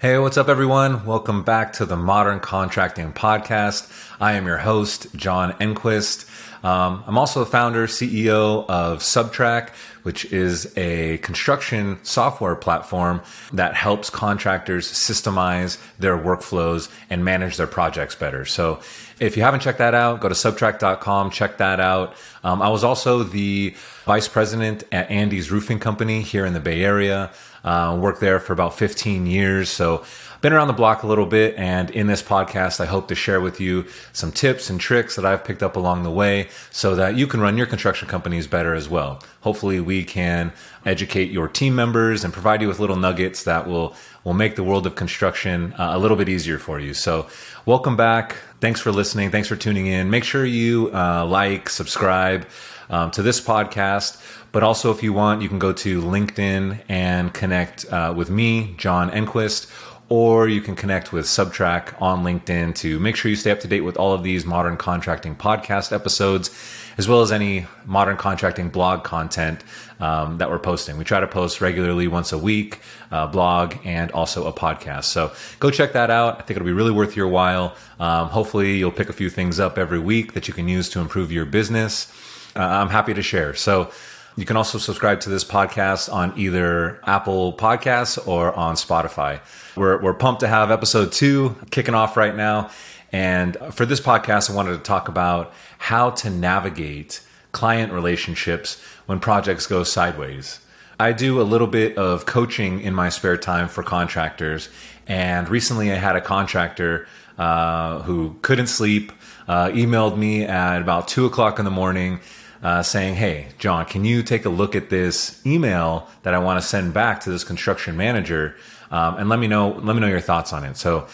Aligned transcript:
Hey, 0.00 0.18
what's 0.18 0.36
up, 0.36 0.48
everyone? 0.48 1.06
Welcome 1.06 1.44
back 1.44 1.72
to 1.74 1.86
the 1.86 1.96
Modern 1.96 2.40
Contracting 2.40 3.12
Podcast. 3.12 3.90
I 4.20 4.32
am 4.32 4.44
your 4.44 4.58
host, 4.58 5.06
John 5.14 5.52
Enquist. 5.54 6.28
Um, 6.64 7.04
I'm 7.06 7.18
also 7.18 7.40
the 7.40 7.50
founder, 7.50 7.86
CEO 7.86 8.64
of 8.68 9.00
Subtrak, 9.00 9.68
which 10.02 10.24
is 10.32 10.72
a 10.78 11.18
construction 11.18 11.98
software 12.02 12.56
platform 12.56 13.20
that 13.52 13.74
helps 13.74 14.08
contractors 14.08 14.90
systemize 14.90 15.78
their 15.98 16.16
workflows 16.16 16.90
and 17.10 17.22
manage 17.22 17.58
their 17.58 17.66
projects 17.66 18.14
better. 18.14 18.46
So 18.46 18.80
if 19.20 19.36
you 19.36 19.42
haven't 19.42 19.60
checked 19.60 19.78
that 19.78 19.94
out, 19.94 20.20
go 20.20 20.28
to 20.28 20.34
subtrak.com, 20.34 21.30
check 21.30 21.58
that 21.58 21.80
out. 21.80 22.14
Um, 22.42 22.62
I 22.62 22.70
was 22.70 22.82
also 22.82 23.22
the 23.22 23.74
vice 24.06 24.26
president 24.26 24.84
at 24.90 25.10
Andy's 25.10 25.50
Roofing 25.50 25.78
Company 25.78 26.22
here 26.22 26.46
in 26.46 26.54
the 26.54 26.60
Bay 26.60 26.82
Area. 26.82 27.30
Uh, 27.62 27.96
worked 27.98 28.20
there 28.20 28.40
for 28.40 28.52
about 28.52 28.76
15 28.76 29.26
years. 29.26 29.70
So 29.70 30.04
been 30.42 30.52
around 30.52 30.66
the 30.66 30.74
block 30.74 31.02
a 31.02 31.06
little 31.06 31.24
bit. 31.24 31.54
And 31.56 31.88
in 31.90 32.06
this 32.06 32.22
podcast, 32.22 32.78
I 32.78 32.84
hope 32.84 33.08
to 33.08 33.14
share 33.14 33.40
with 33.40 33.62
you 33.62 33.86
some 34.12 34.30
tips 34.30 34.68
and 34.68 34.78
tricks 34.78 35.16
that 35.16 35.24
I've 35.24 35.42
picked 35.42 35.62
up 35.62 35.74
along 35.74 36.02
the 36.02 36.10
way 36.10 36.48
so 36.70 36.94
that 36.94 37.16
you 37.16 37.26
can 37.26 37.40
run 37.40 37.56
your 37.56 37.66
construction 37.66 38.08
companies 38.08 38.46
better 38.46 38.74
as 38.74 38.88
well. 38.88 39.22
Hopefully 39.40 39.80
we 39.80 40.04
can 40.04 40.52
educate 40.84 41.30
your 41.30 41.48
team 41.48 41.74
members 41.74 42.24
and 42.24 42.32
provide 42.32 42.60
you 42.62 42.68
with 42.68 42.80
little 42.80 42.96
nuggets 42.96 43.44
that 43.44 43.66
will, 43.66 43.94
will 44.24 44.34
make 44.34 44.56
the 44.56 44.64
world 44.64 44.86
of 44.86 44.94
construction 44.94 45.72
uh, 45.74 45.90
a 45.92 45.98
little 45.98 46.16
bit 46.16 46.28
easier 46.28 46.58
for 46.58 46.80
you. 46.80 46.94
So 46.94 47.26
welcome 47.66 47.96
back. 47.96 48.36
Thanks 48.60 48.80
for 48.80 48.92
listening. 48.92 49.30
Thanks 49.30 49.48
for 49.48 49.56
tuning 49.56 49.86
in. 49.86 50.10
Make 50.10 50.24
sure 50.24 50.44
you 50.44 50.90
uh, 50.94 51.24
like, 51.26 51.68
subscribe 51.68 52.46
um, 52.90 53.10
to 53.12 53.22
this 53.22 53.40
podcast. 53.40 54.20
But 54.52 54.62
also, 54.62 54.92
if 54.92 55.02
you 55.02 55.12
want, 55.12 55.42
you 55.42 55.48
can 55.48 55.58
go 55.58 55.72
to 55.72 56.00
LinkedIn 56.00 56.82
and 56.88 57.34
connect 57.34 57.86
uh, 57.92 58.14
with 58.16 58.30
me, 58.30 58.74
John 58.78 59.10
Enquist, 59.10 59.68
or 60.08 60.48
you 60.48 60.60
can 60.60 60.76
connect 60.76 61.12
with 61.12 61.24
Subtrak 61.24 62.00
on 62.00 62.24
LinkedIn 62.24 62.74
to 62.76 63.00
make 63.00 63.16
sure 63.16 63.30
you 63.30 63.36
stay 63.36 63.50
up 63.50 63.60
to 63.60 63.68
date 63.68 63.80
with 63.80 63.96
all 63.96 64.12
of 64.12 64.22
these 64.22 64.44
modern 64.44 64.76
contracting 64.76 65.34
podcast 65.34 65.92
episodes, 65.92 66.50
as 66.98 67.08
well 67.08 67.22
as 67.22 67.32
any 67.32 67.66
modern 67.86 68.16
contracting 68.16 68.68
blog 68.68 69.02
content 69.02 69.64
um, 70.00 70.38
that 70.38 70.50
we're 70.50 70.58
posting. 70.58 70.98
We 70.98 71.04
try 71.04 71.20
to 71.20 71.26
post 71.26 71.60
regularly 71.60 72.06
once 72.06 72.32
a 72.32 72.38
week, 72.38 72.80
uh, 73.10 73.26
blog, 73.28 73.76
and 73.84 74.10
also 74.12 74.46
a 74.46 74.52
podcast. 74.52 75.04
So 75.04 75.32
go 75.58 75.70
check 75.70 75.94
that 75.94 76.10
out. 76.10 76.34
I 76.34 76.42
think 76.42 76.56
it'll 76.56 76.66
be 76.66 76.72
really 76.72 76.92
worth 76.92 77.16
your 77.16 77.28
while. 77.28 77.74
Um, 77.98 78.28
hopefully, 78.28 78.76
you'll 78.76 78.90
pick 78.90 79.08
a 79.08 79.14
few 79.14 79.30
things 79.30 79.58
up 79.58 79.78
every 79.78 79.98
week 79.98 80.34
that 80.34 80.48
you 80.48 80.54
can 80.54 80.68
use 80.68 80.90
to 80.90 81.00
improve 81.00 81.32
your 81.32 81.46
business. 81.46 82.12
Uh, 82.54 82.60
I'm 82.60 82.90
happy 82.90 83.14
to 83.14 83.22
share. 83.22 83.54
So, 83.54 83.90
you 84.36 84.44
can 84.44 84.56
also 84.56 84.78
subscribe 84.78 85.20
to 85.20 85.30
this 85.30 85.44
podcast 85.44 86.12
on 86.12 86.36
either 86.36 87.00
Apple 87.04 87.52
Podcasts 87.52 88.26
or 88.26 88.52
on 88.52 88.74
Spotify. 88.74 89.40
We're, 89.76 90.00
we're 90.02 90.14
pumped 90.14 90.40
to 90.40 90.48
have 90.48 90.70
episode 90.70 91.12
two 91.12 91.56
kicking 91.70 91.94
off 91.94 92.16
right 92.16 92.34
now. 92.34 92.70
And 93.12 93.56
for 93.72 93.86
this 93.86 94.00
podcast, 94.00 94.50
I 94.50 94.54
wanted 94.54 94.72
to 94.72 94.82
talk 94.82 95.06
about 95.06 95.52
how 95.78 96.10
to 96.10 96.30
navigate 96.30 97.20
client 97.52 97.92
relationships 97.92 98.82
when 99.06 99.20
projects 99.20 99.68
go 99.68 99.84
sideways. 99.84 100.58
I 100.98 101.12
do 101.12 101.40
a 101.40 101.42
little 101.42 101.68
bit 101.68 101.96
of 101.96 102.26
coaching 102.26 102.80
in 102.80 102.92
my 102.92 103.10
spare 103.10 103.36
time 103.36 103.68
for 103.68 103.84
contractors. 103.84 104.68
And 105.06 105.48
recently 105.48 105.92
I 105.92 105.96
had 105.96 106.16
a 106.16 106.20
contractor 106.20 107.06
uh, 107.38 108.02
who 108.02 108.36
couldn't 108.42 108.66
sleep, 108.66 109.12
uh, 109.46 109.68
emailed 109.68 110.16
me 110.16 110.44
at 110.44 110.80
about 110.80 111.06
two 111.06 111.24
o'clock 111.24 111.60
in 111.60 111.64
the 111.64 111.70
morning 111.70 112.20
uh, 112.64 112.82
saying, 112.82 113.14
"Hey, 113.14 113.48
John, 113.58 113.84
can 113.84 114.04
you 114.04 114.24
take 114.24 114.44
a 114.44 114.48
look 114.48 114.74
at 114.74 114.90
this 114.90 115.40
email 115.46 116.08
that 116.24 116.34
I 116.34 116.38
want 116.38 116.60
to 116.60 116.66
send 116.66 116.92
back 116.92 117.20
to 117.20 117.30
this 117.30 117.44
construction 117.44 117.96
manager, 117.96 118.56
um, 118.90 119.16
and 119.18 119.28
let 119.28 119.38
me 119.38 119.46
know 119.46 119.68
let 119.82 119.94
me 119.94 120.00
know 120.00 120.08
your 120.08 120.20
thoughts 120.20 120.52
on 120.52 120.64
it." 120.64 120.76
So, 120.76 121.06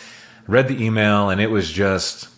read 0.47 0.69
the 0.69 0.83
email, 0.83 1.29
and 1.29 1.41
it 1.41 1.51
was 1.51 1.71
just 1.71 2.29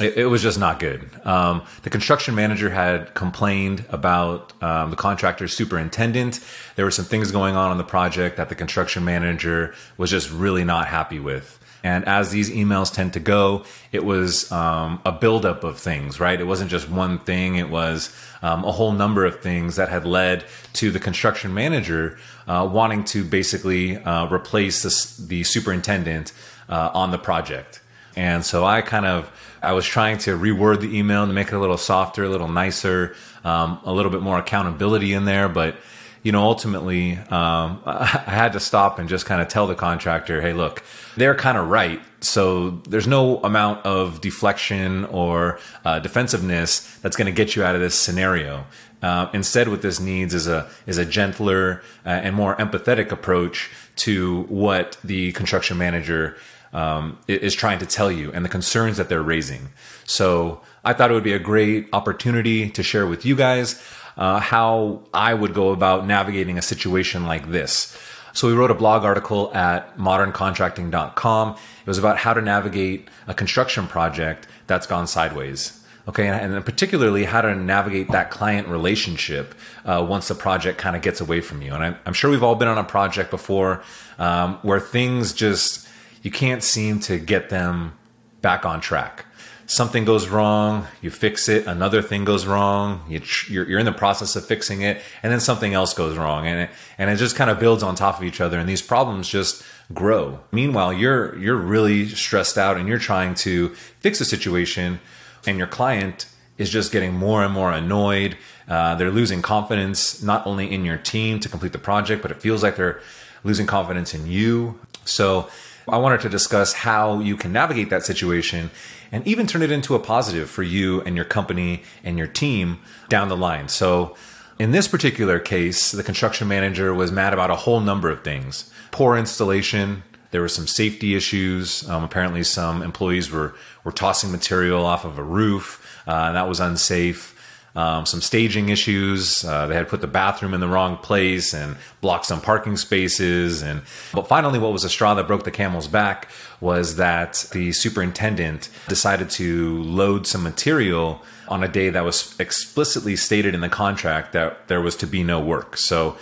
it, 0.00 0.16
it 0.16 0.26
was 0.26 0.42
just 0.42 0.58
not 0.58 0.78
good. 0.78 1.08
Um, 1.24 1.62
the 1.82 1.90
construction 1.90 2.34
manager 2.34 2.70
had 2.70 3.14
complained 3.14 3.84
about 3.90 4.52
um, 4.62 4.90
the 4.90 4.96
contractor's 4.96 5.52
superintendent. 5.52 6.40
There 6.76 6.84
were 6.84 6.90
some 6.90 7.04
things 7.04 7.30
going 7.30 7.56
on 7.56 7.70
on 7.70 7.78
the 7.78 7.84
project 7.84 8.36
that 8.36 8.48
the 8.48 8.54
construction 8.54 9.04
manager 9.04 9.74
was 9.96 10.10
just 10.10 10.30
really 10.30 10.64
not 10.64 10.86
happy 10.86 11.20
with. 11.20 11.58
And 11.82 12.04
as 12.06 12.30
these 12.30 12.50
emails 12.50 12.92
tend 12.92 13.12
to 13.14 13.20
go, 13.20 13.64
it 13.92 14.04
was 14.04 14.50
um, 14.52 15.00
a 15.04 15.12
buildup 15.12 15.64
of 15.64 15.78
things, 15.78 16.20
right? 16.20 16.38
It 16.38 16.44
wasn't 16.44 16.70
just 16.70 16.88
one 16.88 17.18
thing, 17.18 17.56
it 17.56 17.70
was 17.70 18.14
um, 18.42 18.64
a 18.64 18.72
whole 18.72 18.92
number 18.92 19.24
of 19.24 19.40
things 19.40 19.76
that 19.76 19.88
had 19.88 20.04
led 20.04 20.44
to 20.74 20.90
the 20.90 21.00
construction 21.00 21.54
manager 21.54 22.18
uh, 22.46 22.68
wanting 22.70 23.04
to 23.04 23.24
basically 23.24 23.96
uh, 23.96 24.28
replace 24.28 24.82
the 25.16 25.44
superintendent 25.44 26.32
uh, 26.68 26.90
on 26.92 27.10
the 27.10 27.18
project. 27.18 27.80
And 28.16 28.44
so 28.44 28.64
I 28.64 28.82
kind 28.82 29.06
of 29.06 29.30
I 29.62 29.72
was 29.72 29.84
trying 29.84 30.18
to 30.18 30.38
reword 30.38 30.80
the 30.80 30.96
email 30.98 31.26
to 31.26 31.32
make 31.32 31.48
it 31.48 31.54
a 31.54 31.58
little 31.58 31.76
softer, 31.76 32.24
a 32.24 32.28
little 32.28 32.48
nicer, 32.48 33.14
um, 33.44 33.78
a 33.84 33.92
little 33.92 34.10
bit 34.10 34.22
more 34.22 34.38
accountability 34.38 35.12
in 35.12 35.26
there, 35.26 35.48
but 35.48 35.76
you 36.22 36.32
know, 36.32 36.42
ultimately, 36.42 37.16
um, 37.30 37.80
I 37.84 38.06
had 38.26 38.52
to 38.52 38.60
stop 38.60 38.98
and 38.98 39.08
just 39.08 39.24
kind 39.26 39.40
of 39.40 39.48
tell 39.48 39.66
the 39.66 39.74
contractor, 39.74 40.40
hey, 40.40 40.52
look, 40.52 40.82
they're 41.16 41.34
kind 41.34 41.56
of 41.56 41.68
right. 41.68 42.00
So 42.20 42.70
there's 42.88 43.06
no 43.06 43.38
amount 43.38 43.86
of 43.86 44.20
deflection 44.20 45.06
or 45.06 45.58
uh, 45.84 46.00
defensiveness 46.00 46.98
that's 46.98 47.16
going 47.16 47.26
to 47.26 47.32
get 47.32 47.56
you 47.56 47.64
out 47.64 47.74
of 47.74 47.80
this 47.80 47.94
scenario. 47.94 48.66
Uh, 49.02 49.30
instead, 49.32 49.68
what 49.68 49.80
this 49.80 49.98
needs 49.98 50.34
is 50.34 50.46
a 50.46 50.68
is 50.86 50.98
a 50.98 51.06
gentler 51.06 51.82
uh, 52.04 52.10
and 52.10 52.36
more 52.36 52.54
empathetic 52.56 53.10
approach 53.10 53.70
to 53.96 54.42
what 54.42 54.98
the 55.02 55.32
construction 55.32 55.78
manager 55.78 56.36
um, 56.74 57.18
is 57.26 57.54
trying 57.54 57.78
to 57.78 57.86
tell 57.86 58.12
you 58.12 58.30
and 58.32 58.44
the 58.44 58.48
concerns 58.48 58.98
that 58.98 59.08
they're 59.08 59.22
raising. 59.22 59.68
So 60.04 60.60
I 60.84 60.92
thought 60.92 61.10
it 61.10 61.14
would 61.14 61.24
be 61.24 61.32
a 61.32 61.38
great 61.38 61.88
opportunity 61.92 62.68
to 62.70 62.82
share 62.82 63.06
with 63.06 63.24
you 63.24 63.34
guys 63.36 63.82
uh, 64.16 64.40
how 64.40 65.02
I 65.12 65.34
would 65.34 65.54
go 65.54 65.70
about 65.70 66.06
navigating 66.06 66.58
a 66.58 66.62
situation 66.62 67.26
like 67.26 67.50
this. 67.50 67.96
So 68.32 68.48
we 68.48 68.54
wrote 68.54 68.70
a 68.70 68.74
blog 68.74 69.04
article 69.04 69.52
at 69.54 69.96
moderncontracting.com. 69.98 71.50
It 71.50 71.86
was 71.86 71.98
about 71.98 72.18
how 72.18 72.34
to 72.34 72.40
navigate 72.40 73.08
a 73.26 73.34
construction 73.34 73.86
project 73.86 74.46
that's 74.66 74.86
gone 74.86 75.06
sideways. 75.06 75.76
Okay, 76.08 76.26
and, 76.26 76.64
particularly 76.64 77.24
how 77.24 77.40
to 77.40 77.54
navigate 77.54 78.10
that 78.10 78.30
client 78.30 78.68
relationship 78.68 79.54
uh, 79.84 80.04
once 80.08 80.28
the 80.28 80.34
project 80.34 80.78
kind 80.78 80.96
of 80.96 81.02
gets 81.02 81.20
away 81.20 81.40
from 81.40 81.62
you. 81.62 81.72
And 81.72 81.84
I, 81.84 81.96
am 82.06 82.14
sure 82.14 82.30
we've 82.30 82.42
all 82.42 82.54
been 82.54 82.68
on 82.68 82.78
a 82.78 82.84
project 82.84 83.30
before 83.30 83.82
um, 84.18 84.58
where 84.62 84.80
things 84.80 85.32
just 85.32 85.86
you 86.22 86.30
can't 86.30 86.62
seem 86.62 87.00
to 87.00 87.18
get 87.18 87.50
them 87.50 87.96
back 88.40 88.64
on 88.64 88.80
track 88.80 89.26
something 89.70 90.04
goes 90.04 90.26
wrong, 90.26 90.84
you 91.00 91.10
fix 91.10 91.48
it, 91.48 91.64
another 91.68 92.02
thing 92.02 92.24
goes 92.24 92.44
wrong, 92.44 93.04
you 93.08 93.20
are 93.20 93.68
you're 93.68 93.78
in 93.78 93.86
the 93.86 93.92
process 93.92 94.34
of 94.34 94.44
fixing 94.44 94.82
it, 94.82 95.00
and 95.22 95.32
then 95.32 95.38
something 95.38 95.74
else 95.74 95.94
goes 95.94 96.18
wrong, 96.18 96.44
and 96.44 96.62
it, 96.62 96.70
and 96.98 97.08
it 97.08 97.16
just 97.16 97.36
kind 97.36 97.48
of 97.48 97.60
builds 97.60 97.84
on 97.84 97.94
top 97.94 98.18
of 98.18 98.24
each 98.24 98.40
other, 98.40 98.58
and 98.58 98.68
these 98.68 98.82
problems 98.82 99.28
just 99.28 99.62
grow. 99.94 100.40
Meanwhile, 100.50 100.94
you're 100.94 101.38
you're 101.38 101.56
really 101.56 102.08
stressed 102.08 102.58
out, 102.58 102.78
and 102.78 102.88
you're 102.88 102.98
trying 102.98 103.36
to 103.46 103.68
fix 104.00 104.20
a 104.20 104.24
situation, 104.24 104.98
and 105.46 105.56
your 105.56 105.68
client 105.68 106.26
is 106.58 106.68
just 106.68 106.90
getting 106.90 107.14
more 107.14 107.44
and 107.44 107.54
more 107.54 107.70
annoyed. 107.70 108.36
Uh, 108.66 108.96
they're 108.96 109.12
losing 109.12 109.40
confidence 109.40 110.20
not 110.20 110.44
only 110.48 110.70
in 110.70 110.84
your 110.84 110.96
team 110.96 111.38
to 111.40 111.48
complete 111.48 111.72
the 111.72 111.78
project, 111.78 112.22
but 112.22 112.32
it 112.32 112.42
feels 112.42 112.64
like 112.64 112.74
they're 112.74 113.00
losing 113.44 113.66
confidence 113.68 114.14
in 114.14 114.26
you. 114.26 114.80
So 115.04 115.48
I 115.90 115.98
wanted 115.98 116.20
to 116.20 116.28
discuss 116.28 116.72
how 116.72 117.20
you 117.20 117.36
can 117.36 117.52
navigate 117.52 117.90
that 117.90 118.04
situation 118.04 118.70
and 119.12 119.26
even 119.26 119.46
turn 119.46 119.62
it 119.62 119.70
into 119.70 119.94
a 119.94 119.98
positive 119.98 120.48
for 120.48 120.62
you 120.62 121.00
and 121.02 121.16
your 121.16 121.24
company 121.24 121.82
and 122.04 122.16
your 122.16 122.26
team 122.26 122.78
down 123.08 123.28
the 123.28 123.36
line. 123.36 123.68
So, 123.68 124.16
in 124.58 124.72
this 124.72 124.86
particular 124.88 125.38
case, 125.38 125.90
the 125.90 126.02
construction 126.02 126.46
manager 126.46 126.92
was 126.92 127.10
mad 127.10 127.32
about 127.32 127.50
a 127.50 127.56
whole 127.56 127.80
number 127.80 128.10
of 128.10 128.22
things 128.22 128.70
poor 128.90 129.16
installation. 129.16 130.02
There 130.32 130.40
were 130.40 130.48
some 130.48 130.66
safety 130.66 131.16
issues. 131.16 131.88
Um, 131.88 132.04
apparently, 132.04 132.44
some 132.44 132.82
employees 132.82 133.30
were, 133.30 133.54
were 133.82 133.92
tossing 133.92 134.30
material 134.30 134.84
off 134.84 135.04
of 135.04 135.18
a 135.18 135.22
roof. 135.22 136.00
Uh, 136.06 136.32
that 136.32 136.48
was 136.48 136.60
unsafe 136.60 137.36
um, 137.76 138.06
some 138.06 138.20
staging 138.20 138.68
issues. 138.68 139.44
Uh, 139.44 139.66
they 139.66 139.74
had 139.74 139.88
put 139.88 140.00
the 140.00 140.06
bathroom 140.06 140.54
in 140.54 140.60
the 140.60 140.68
wrong 140.68 140.96
place 140.96 141.54
and 141.54 141.76
blocked 142.00 142.26
some 142.26 142.40
parking 142.40 142.76
spaces. 142.76 143.62
And 143.62 143.82
but 144.12 144.26
finally, 144.26 144.58
what 144.58 144.72
was 144.72 144.82
the 144.82 144.88
straw 144.88 145.14
that 145.14 145.26
broke 145.26 145.44
the 145.44 145.50
camel's 145.50 145.88
back 145.88 146.28
was 146.60 146.96
that 146.96 147.48
the 147.52 147.72
superintendent 147.72 148.68
decided 148.88 149.30
to 149.30 149.82
load 149.82 150.26
some 150.26 150.42
material 150.42 151.22
on 151.48 151.64
a 151.64 151.68
day 151.68 151.90
that 151.90 152.04
was 152.04 152.38
explicitly 152.38 153.16
stated 153.16 153.54
in 153.54 153.60
the 153.60 153.68
contract 153.68 154.32
that 154.32 154.68
there 154.68 154.80
was 154.80 154.96
to 154.96 155.06
be 155.06 155.22
no 155.22 155.40
work. 155.40 155.76
So 155.76 156.16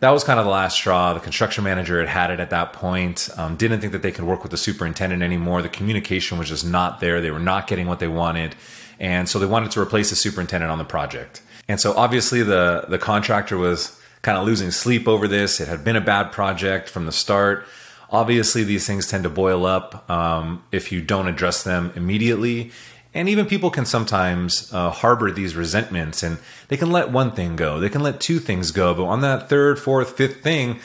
that 0.00 0.10
was 0.10 0.22
kind 0.22 0.38
of 0.38 0.44
the 0.44 0.50
last 0.50 0.76
straw. 0.76 1.12
The 1.14 1.20
construction 1.20 1.64
manager 1.64 1.98
had 1.98 2.08
had 2.08 2.30
it 2.30 2.40
at 2.40 2.50
that 2.50 2.72
point. 2.72 3.28
Um, 3.36 3.56
didn't 3.56 3.80
think 3.80 3.92
that 3.92 4.02
they 4.02 4.12
could 4.12 4.24
work 4.24 4.42
with 4.42 4.50
the 4.50 4.56
superintendent 4.56 5.22
anymore. 5.22 5.60
The 5.60 5.68
communication 5.68 6.38
was 6.38 6.48
just 6.48 6.64
not 6.64 7.00
there. 7.00 7.20
They 7.20 7.30
were 7.30 7.40
not 7.40 7.66
getting 7.66 7.88
what 7.88 7.98
they 7.98 8.08
wanted. 8.08 8.54
And 8.98 9.28
so 9.28 9.38
they 9.38 9.46
wanted 9.46 9.70
to 9.72 9.80
replace 9.80 10.10
the 10.10 10.16
superintendent 10.16 10.70
on 10.70 10.78
the 10.78 10.84
project. 10.84 11.42
And 11.68 11.80
so 11.80 11.92
obviously 11.94 12.42
the, 12.42 12.86
the 12.88 12.98
contractor 12.98 13.56
was 13.56 14.00
kind 14.22 14.38
of 14.38 14.44
losing 14.44 14.70
sleep 14.70 15.06
over 15.06 15.28
this. 15.28 15.60
It 15.60 15.68
had 15.68 15.84
been 15.84 15.96
a 15.96 16.00
bad 16.00 16.32
project 16.32 16.88
from 16.88 17.06
the 17.06 17.12
start. 17.12 17.66
Obviously, 18.10 18.64
these 18.64 18.86
things 18.86 19.06
tend 19.06 19.24
to 19.24 19.30
boil 19.30 19.66
up 19.66 20.08
um, 20.10 20.64
if 20.72 20.90
you 20.90 21.02
don't 21.02 21.28
address 21.28 21.62
them 21.62 21.92
immediately. 21.94 22.72
And 23.14 23.28
even 23.28 23.46
people 23.46 23.70
can 23.70 23.84
sometimes 23.84 24.72
uh, 24.72 24.90
harbor 24.90 25.30
these 25.30 25.54
resentments 25.54 26.22
and 26.22 26.38
they 26.68 26.76
can 26.76 26.90
let 26.90 27.10
one 27.10 27.32
thing 27.32 27.56
go. 27.56 27.80
They 27.80 27.88
can 27.88 28.02
let 28.02 28.20
two 28.20 28.38
things 28.38 28.70
go. 28.70 28.94
But 28.94 29.04
on 29.04 29.20
that 29.22 29.48
third, 29.48 29.78
fourth, 29.78 30.16
fifth 30.16 30.42
thing, 30.42 30.80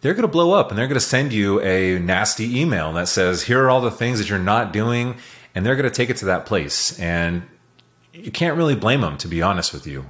they're 0.00 0.14
going 0.14 0.22
to 0.22 0.28
blow 0.28 0.52
up 0.52 0.70
and 0.70 0.78
they're 0.78 0.86
going 0.86 0.94
to 0.94 1.00
send 1.00 1.32
you 1.32 1.60
a 1.60 1.98
nasty 1.98 2.60
email 2.60 2.92
that 2.92 3.08
says, 3.08 3.44
here 3.44 3.64
are 3.64 3.70
all 3.70 3.80
the 3.80 3.90
things 3.90 4.18
that 4.18 4.28
you're 4.28 4.38
not 4.38 4.72
doing. 4.72 5.16
And 5.54 5.64
they're 5.64 5.76
going 5.76 5.88
to 5.88 5.94
take 5.94 6.10
it 6.10 6.16
to 6.18 6.26
that 6.26 6.46
place. 6.46 6.98
And 6.98 7.42
you 8.12 8.30
can't 8.30 8.56
really 8.56 8.74
blame 8.74 9.00
them, 9.00 9.18
to 9.18 9.28
be 9.28 9.42
honest 9.42 9.72
with 9.72 9.86
you. 9.86 10.06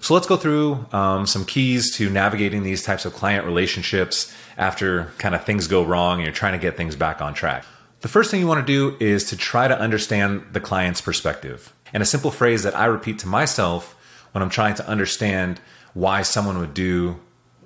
So 0.00 0.14
let's 0.14 0.26
go 0.26 0.36
through 0.36 0.84
um, 0.92 1.26
some 1.26 1.44
keys 1.44 1.94
to 1.96 2.10
navigating 2.10 2.64
these 2.64 2.82
types 2.82 3.04
of 3.04 3.12
client 3.14 3.46
relationships 3.46 4.34
after 4.58 5.12
kind 5.18 5.34
of 5.34 5.44
things 5.44 5.68
go 5.68 5.84
wrong 5.84 6.18
and 6.18 6.24
you're 6.24 6.34
trying 6.34 6.54
to 6.54 6.58
get 6.58 6.76
things 6.76 6.96
back 6.96 7.22
on 7.22 7.34
track. 7.34 7.64
The 8.00 8.08
first 8.08 8.28
thing 8.28 8.40
you 8.40 8.48
want 8.48 8.66
to 8.66 8.72
do 8.72 8.96
is 8.98 9.22
to 9.30 9.36
try 9.36 9.68
to 9.68 9.78
understand 9.78 10.44
the 10.52 10.60
client's 10.60 11.00
perspective. 11.00 11.72
And 11.92 12.02
a 12.02 12.06
simple 12.06 12.32
phrase 12.32 12.64
that 12.64 12.76
I 12.76 12.86
repeat 12.86 13.20
to 13.20 13.28
myself 13.28 13.94
when 14.32 14.42
I'm 14.42 14.50
trying 14.50 14.74
to 14.74 14.88
understand 14.88 15.60
why 15.94 16.22
someone 16.22 16.58
would 16.58 16.74
do 16.74 17.20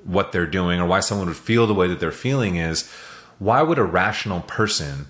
what 0.04 0.32
they're 0.32 0.46
doing 0.46 0.78
or 0.78 0.86
why 0.86 1.00
someone 1.00 1.28
would 1.28 1.36
feel 1.38 1.66
the 1.66 1.72
way 1.74 1.88
that 1.88 2.00
they're 2.00 2.12
feeling 2.12 2.56
is 2.56 2.90
why 3.38 3.62
would 3.62 3.78
a 3.78 3.84
rational 3.84 4.42
person 4.42 5.06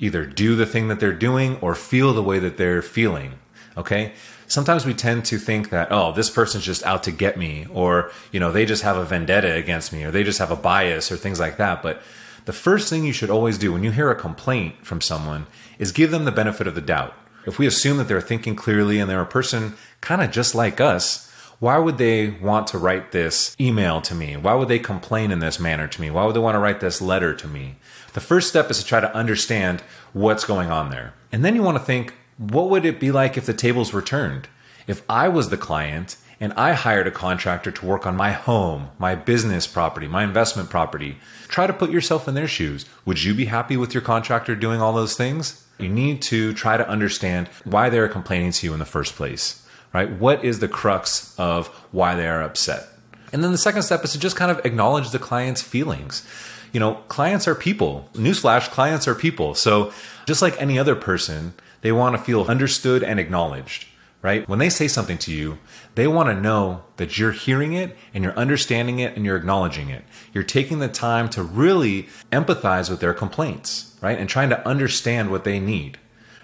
either 0.00 0.26
do 0.26 0.56
the 0.56 0.66
thing 0.66 0.88
that 0.88 0.98
they're 0.98 1.12
doing 1.12 1.56
or 1.60 1.74
feel 1.76 2.12
the 2.12 2.22
way 2.22 2.40
that 2.40 2.56
they're 2.56 2.82
feeling? 2.82 3.34
Okay. 3.76 4.12
Sometimes 4.48 4.84
we 4.84 4.94
tend 4.94 5.24
to 5.26 5.38
think 5.38 5.70
that, 5.70 5.92
oh, 5.92 6.10
this 6.10 6.28
person's 6.28 6.64
just 6.64 6.82
out 6.84 7.04
to 7.04 7.12
get 7.12 7.36
me, 7.36 7.68
or, 7.72 8.10
you 8.32 8.40
know, 8.40 8.50
they 8.50 8.66
just 8.66 8.82
have 8.82 8.96
a 8.96 9.04
vendetta 9.04 9.54
against 9.54 9.92
me, 9.92 10.02
or 10.02 10.10
they 10.10 10.24
just 10.24 10.40
have 10.40 10.50
a 10.50 10.56
bias, 10.56 11.12
or 11.12 11.16
things 11.16 11.38
like 11.38 11.56
that. 11.58 11.80
But 11.84 12.02
the 12.46 12.52
first 12.52 12.90
thing 12.90 13.04
you 13.04 13.12
should 13.12 13.30
always 13.30 13.58
do 13.58 13.72
when 13.72 13.84
you 13.84 13.92
hear 13.92 14.10
a 14.10 14.16
complaint 14.16 14.84
from 14.84 15.00
someone 15.00 15.46
is 15.78 15.92
give 15.92 16.10
them 16.10 16.24
the 16.24 16.32
benefit 16.32 16.66
of 16.66 16.74
the 16.74 16.80
doubt. 16.80 17.14
If 17.46 17.60
we 17.60 17.66
assume 17.66 17.98
that 17.98 18.08
they're 18.08 18.20
thinking 18.20 18.56
clearly 18.56 18.98
and 18.98 19.08
they're 19.08 19.20
a 19.20 19.26
person 19.26 19.74
kind 20.00 20.20
of 20.20 20.32
just 20.32 20.54
like 20.54 20.80
us, 20.80 21.30
why 21.60 21.78
would 21.78 21.98
they 21.98 22.30
want 22.30 22.66
to 22.68 22.78
write 22.78 23.12
this 23.12 23.54
email 23.60 24.00
to 24.00 24.14
me? 24.14 24.36
Why 24.36 24.54
would 24.54 24.68
they 24.68 24.78
complain 24.78 25.30
in 25.30 25.40
this 25.40 25.60
manner 25.60 25.86
to 25.86 26.00
me? 26.00 26.10
Why 26.10 26.24
would 26.24 26.34
they 26.34 26.40
want 26.40 26.54
to 26.54 26.58
write 26.58 26.80
this 26.80 27.00
letter 27.00 27.34
to 27.34 27.46
me? 27.46 27.76
The 28.12 28.20
first 28.20 28.48
step 28.48 28.70
is 28.70 28.78
to 28.78 28.84
try 28.84 29.00
to 29.00 29.14
understand 29.14 29.82
what's 30.12 30.44
going 30.44 30.70
on 30.70 30.90
there. 30.90 31.14
And 31.32 31.44
then 31.44 31.54
you 31.54 31.62
want 31.62 31.78
to 31.78 31.84
think, 31.84 32.14
what 32.38 32.70
would 32.70 32.84
it 32.84 32.98
be 32.98 33.12
like 33.12 33.36
if 33.36 33.46
the 33.46 33.54
tables 33.54 33.92
were 33.92 34.02
turned? 34.02 34.48
If 34.86 35.02
I 35.08 35.28
was 35.28 35.48
the 35.48 35.56
client 35.56 36.16
and 36.40 36.52
I 36.54 36.72
hired 36.72 37.06
a 37.06 37.12
contractor 37.12 37.70
to 37.70 37.86
work 37.86 38.06
on 38.06 38.16
my 38.16 38.32
home, 38.32 38.90
my 38.98 39.14
business 39.14 39.66
property, 39.66 40.08
my 40.08 40.24
investment 40.24 40.70
property, 40.70 41.18
try 41.48 41.66
to 41.66 41.72
put 41.72 41.90
yourself 41.90 42.26
in 42.26 42.34
their 42.34 42.48
shoes. 42.48 42.86
Would 43.04 43.22
you 43.22 43.34
be 43.34 43.44
happy 43.44 43.76
with 43.76 43.94
your 43.94 44.02
contractor 44.02 44.56
doing 44.56 44.80
all 44.80 44.92
those 44.92 45.16
things? 45.16 45.66
You 45.78 45.88
need 45.88 46.22
to 46.22 46.52
try 46.54 46.76
to 46.76 46.88
understand 46.88 47.48
why 47.64 47.90
they're 47.90 48.08
complaining 48.08 48.52
to 48.52 48.66
you 48.66 48.72
in 48.72 48.78
the 48.78 48.84
first 48.84 49.14
place 49.14 49.60
right? 49.92 50.10
What 50.10 50.44
is 50.44 50.60
the 50.60 50.68
crux 50.68 51.34
of 51.38 51.68
why 51.92 52.14
they 52.14 52.28
are 52.28 52.42
upset? 52.42 52.86
And 53.32 53.44
then 53.44 53.52
the 53.52 53.58
second 53.58 53.82
step 53.82 54.04
is 54.04 54.12
to 54.12 54.18
just 54.18 54.36
kind 54.36 54.50
of 54.50 54.64
acknowledge 54.64 55.10
the 55.10 55.18
client's 55.18 55.62
feelings. 55.62 56.26
You 56.72 56.80
know, 56.80 56.94
clients 57.08 57.48
are 57.48 57.54
people. 57.54 58.08
Newsflash, 58.14 58.70
clients 58.70 59.08
are 59.08 59.14
people. 59.14 59.54
So 59.54 59.92
just 60.26 60.42
like 60.42 60.60
any 60.60 60.78
other 60.78 60.94
person, 60.94 61.54
they 61.82 61.92
want 61.92 62.16
to 62.16 62.22
feel 62.22 62.42
understood 62.42 63.02
and 63.02 63.18
acknowledged, 63.18 63.86
right? 64.22 64.48
When 64.48 64.58
they 64.58 64.68
say 64.68 64.86
something 64.86 65.18
to 65.18 65.32
you, 65.32 65.58
they 65.94 66.06
want 66.06 66.28
to 66.28 66.40
know 66.40 66.84
that 66.96 67.18
you're 67.18 67.32
hearing 67.32 67.72
it 67.72 67.96
and 68.14 68.22
you're 68.22 68.36
understanding 68.38 68.98
it 68.98 69.16
and 69.16 69.24
you're 69.24 69.36
acknowledging 69.36 69.88
it. 69.88 70.04
You're 70.32 70.44
taking 70.44 70.78
the 70.78 70.88
time 70.88 71.28
to 71.30 71.42
really 71.42 72.08
empathize 72.30 72.90
with 72.90 73.00
their 73.00 73.14
complaints, 73.14 73.96
right? 74.00 74.18
And 74.18 74.28
trying 74.28 74.50
to 74.50 74.68
understand 74.68 75.30
what 75.30 75.44
they 75.44 75.58
need, 75.58 75.98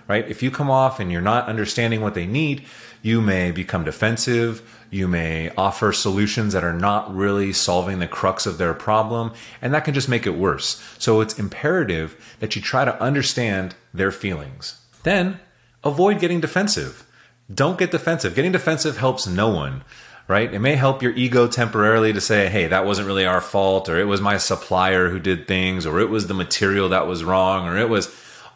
right? 0.08 0.28
If 0.28 0.42
you 0.42 0.50
come 0.50 0.70
off 0.70 1.00
and 1.00 1.10
you're 1.10 1.20
not 1.20 1.48
understanding 1.48 2.00
what 2.00 2.14
they 2.14 2.26
need, 2.26 2.64
you 3.02 3.20
may 3.20 3.50
become 3.50 3.84
defensive. 3.84 4.62
You 4.90 5.08
may 5.08 5.50
offer 5.56 5.92
solutions 5.92 6.52
that 6.52 6.64
are 6.64 6.72
not 6.72 7.14
really 7.14 7.52
solving 7.52 7.98
the 7.98 8.06
crux 8.06 8.46
of 8.46 8.58
their 8.58 8.74
problem, 8.74 9.32
and 9.60 9.74
that 9.74 9.84
can 9.84 9.94
just 9.94 10.08
make 10.08 10.26
it 10.26 10.36
worse. 10.36 10.82
So 10.98 11.20
it's 11.20 11.38
imperative 11.38 12.36
that 12.40 12.56
you 12.56 12.62
try 12.62 12.84
to 12.84 13.00
understand 13.02 13.74
their 13.92 14.12
feelings. 14.12 14.80
Then 15.02 15.40
avoid 15.82 16.20
getting 16.20 16.40
defensive. 16.40 17.04
Don't 17.52 17.78
get 17.78 17.90
defensive. 17.90 18.34
Getting 18.34 18.52
defensive 18.52 18.98
helps 18.98 19.26
no 19.26 19.48
one, 19.48 19.84
right? 20.28 20.52
It 20.52 20.60
may 20.60 20.74
help 20.74 21.02
your 21.02 21.12
ego 21.12 21.46
temporarily 21.46 22.12
to 22.12 22.20
say, 22.20 22.48
hey, 22.48 22.66
that 22.66 22.86
wasn't 22.86 23.06
really 23.06 23.26
our 23.26 23.40
fault, 23.40 23.88
or 23.88 23.98
it 23.98 24.04
was 24.04 24.20
my 24.20 24.36
supplier 24.36 25.10
who 25.10 25.20
did 25.20 25.46
things, 25.46 25.86
or 25.86 26.00
it 26.00 26.10
was 26.10 26.26
the 26.26 26.34
material 26.34 26.88
that 26.88 27.06
was 27.06 27.22
wrong, 27.22 27.68
or 27.68 27.76
it 27.76 27.88
was 27.88 28.06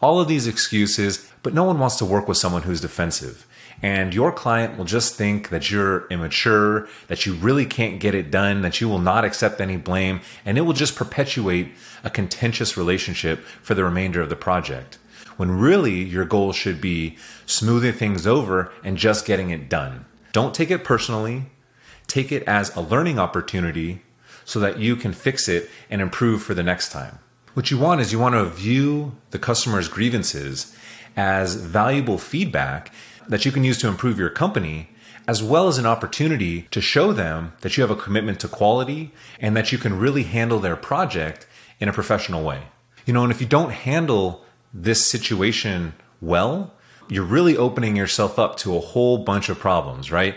all 0.01 0.19
of 0.19 0.27
these 0.27 0.47
excuses, 0.47 1.29
but 1.43 1.53
no 1.53 1.63
one 1.63 1.79
wants 1.79 1.95
to 1.97 2.05
work 2.05 2.27
with 2.27 2.37
someone 2.37 2.63
who's 2.63 2.81
defensive 2.81 3.45
and 3.81 4.13
your 4.13 4.31
client 4.31 4.77
will 4.77 4.85
just 4.85 5.15
think 5.15 5.49
that 5.49 5.71
you're 5.71 6.07
immature, 6.07 6.87
that 7.07 7.25
you 7.25 7.33
really 7.33 7.65
can't 7.65 7.99
get 7.99 8.13
it 8.13 8.29
done, 8.29 8.61
that 8.61 8.79
you 8.79 8.87
will 8.87 8.99
not 8.99 9.25
accept 9.25 9.59
any 9.59 9.77
blame, 9.77 10.21
and 10.45 10.57
it 10.57 10.61
will 10.61 10.73
just 10.73 10.95
perpetuate 10.95 11.71
a 12.03 12.09
contentious 12.09 12.77
relationship 12.77 13.39
for 13.61 13.73
the 13.73 13.83
remainder 13.83 14.21
of 14.21 14.29
the 14.29 14.35
project. 14.35 14.97
When 15.37 15.51
really 15.51 16.03
your 16.03 16.25
goal 16.25 16.53
should 16.53 16.79
be 16.79 17.17
smoothing 17.45 17.93
things 17.93 18.27
over 18.27 18.71
and 18.83 18.97
just 18.97 19.25
getting 19.25 19.49
it 19.49 19.69
done. 19.69 20.05
Don't 20.31 20.53
take 20.53 20.69
it 20.69 20.83
personally, 20.83 21.45
take 22.05 22.31
it 22.31 22.43
as 22.43 22.75
a 22.75 22.81
learning 22.81 23.17
opportunity 23.17 24.03
so 24.45 24.59
that 24.59 24.77
you 24.77 24.95
can 24.95 25.13
fix 25.13 25.47
it 25.47 25.69
and 25.89 26.01
improve 26.01 26.43
for 26.43 26.53
the 26.53 26.63
next 26.63 26.91
time. 26.91 27.19
What 27.53 27.69
you 27.69 27.77
want 27.77 27.99
is 27.99 28.13
you 28.13 28.19
want 28.19 28.35
to 28.35 28.45
view 28.45 29.11
the 29.31 29.39
customer's 29.39 29.89
grievances 29.89 30.73
as 31.17 31.55
valuable 31.55 32.17
feedback 32.17 32.93
that 33.27 33.43
you 33.43 33.51
can 33.51 33.65
use 33.65 33.77
to 33.79 33.89
improve 33.89 34.17
your 34.17 34.29
company, 34.29 34.91
as 35.27 35.43
well 35.43 35.67
as 35.67 35.77
an 35.77 35.85
opportunity 35.85 36.61
to 36.71 36.79
show 36.79 37.11
them 37.11 37.51
that 37.59 37.75
you 37.75 37.81
have 37.81 37.91
a 37.91 38.01
commitment 38.01 38.39
to 38.39 38.47
quality 38.47 39.11
and 39.37 39.57
that 39.57 39.73
you 39.73 39.77
can 39.77 39.99
really 39.99 40.23
handle 40.23 40.59
their 40.59 40.77
project 40.77 41.45
in 41.81 41.89
a 41.89 41.93
professional 41.93 42.41
way. 42.41 42.61
You 43.05 43.11
know, 43.11 43.23
and 43.23 43.33
if 43.33 43.41
you 43.41 43.47
don't 43.47 43.71
handle 43.71 44.45
this 44.73 45.05
situation 45.05 45.91
well, 46.21 46.73
you're 47.09 47.25
really 47.25 47.57
opening 47.57 47.97
yourself 47.97 48.39
up 48.39 48.55
to 48.59 48.77
a 48.77 48.79
whole 48.79 49.17
bunch 49.17 49.49
of 49.49 49.59
problems, 49.59 50.09
right? 50.09 50.35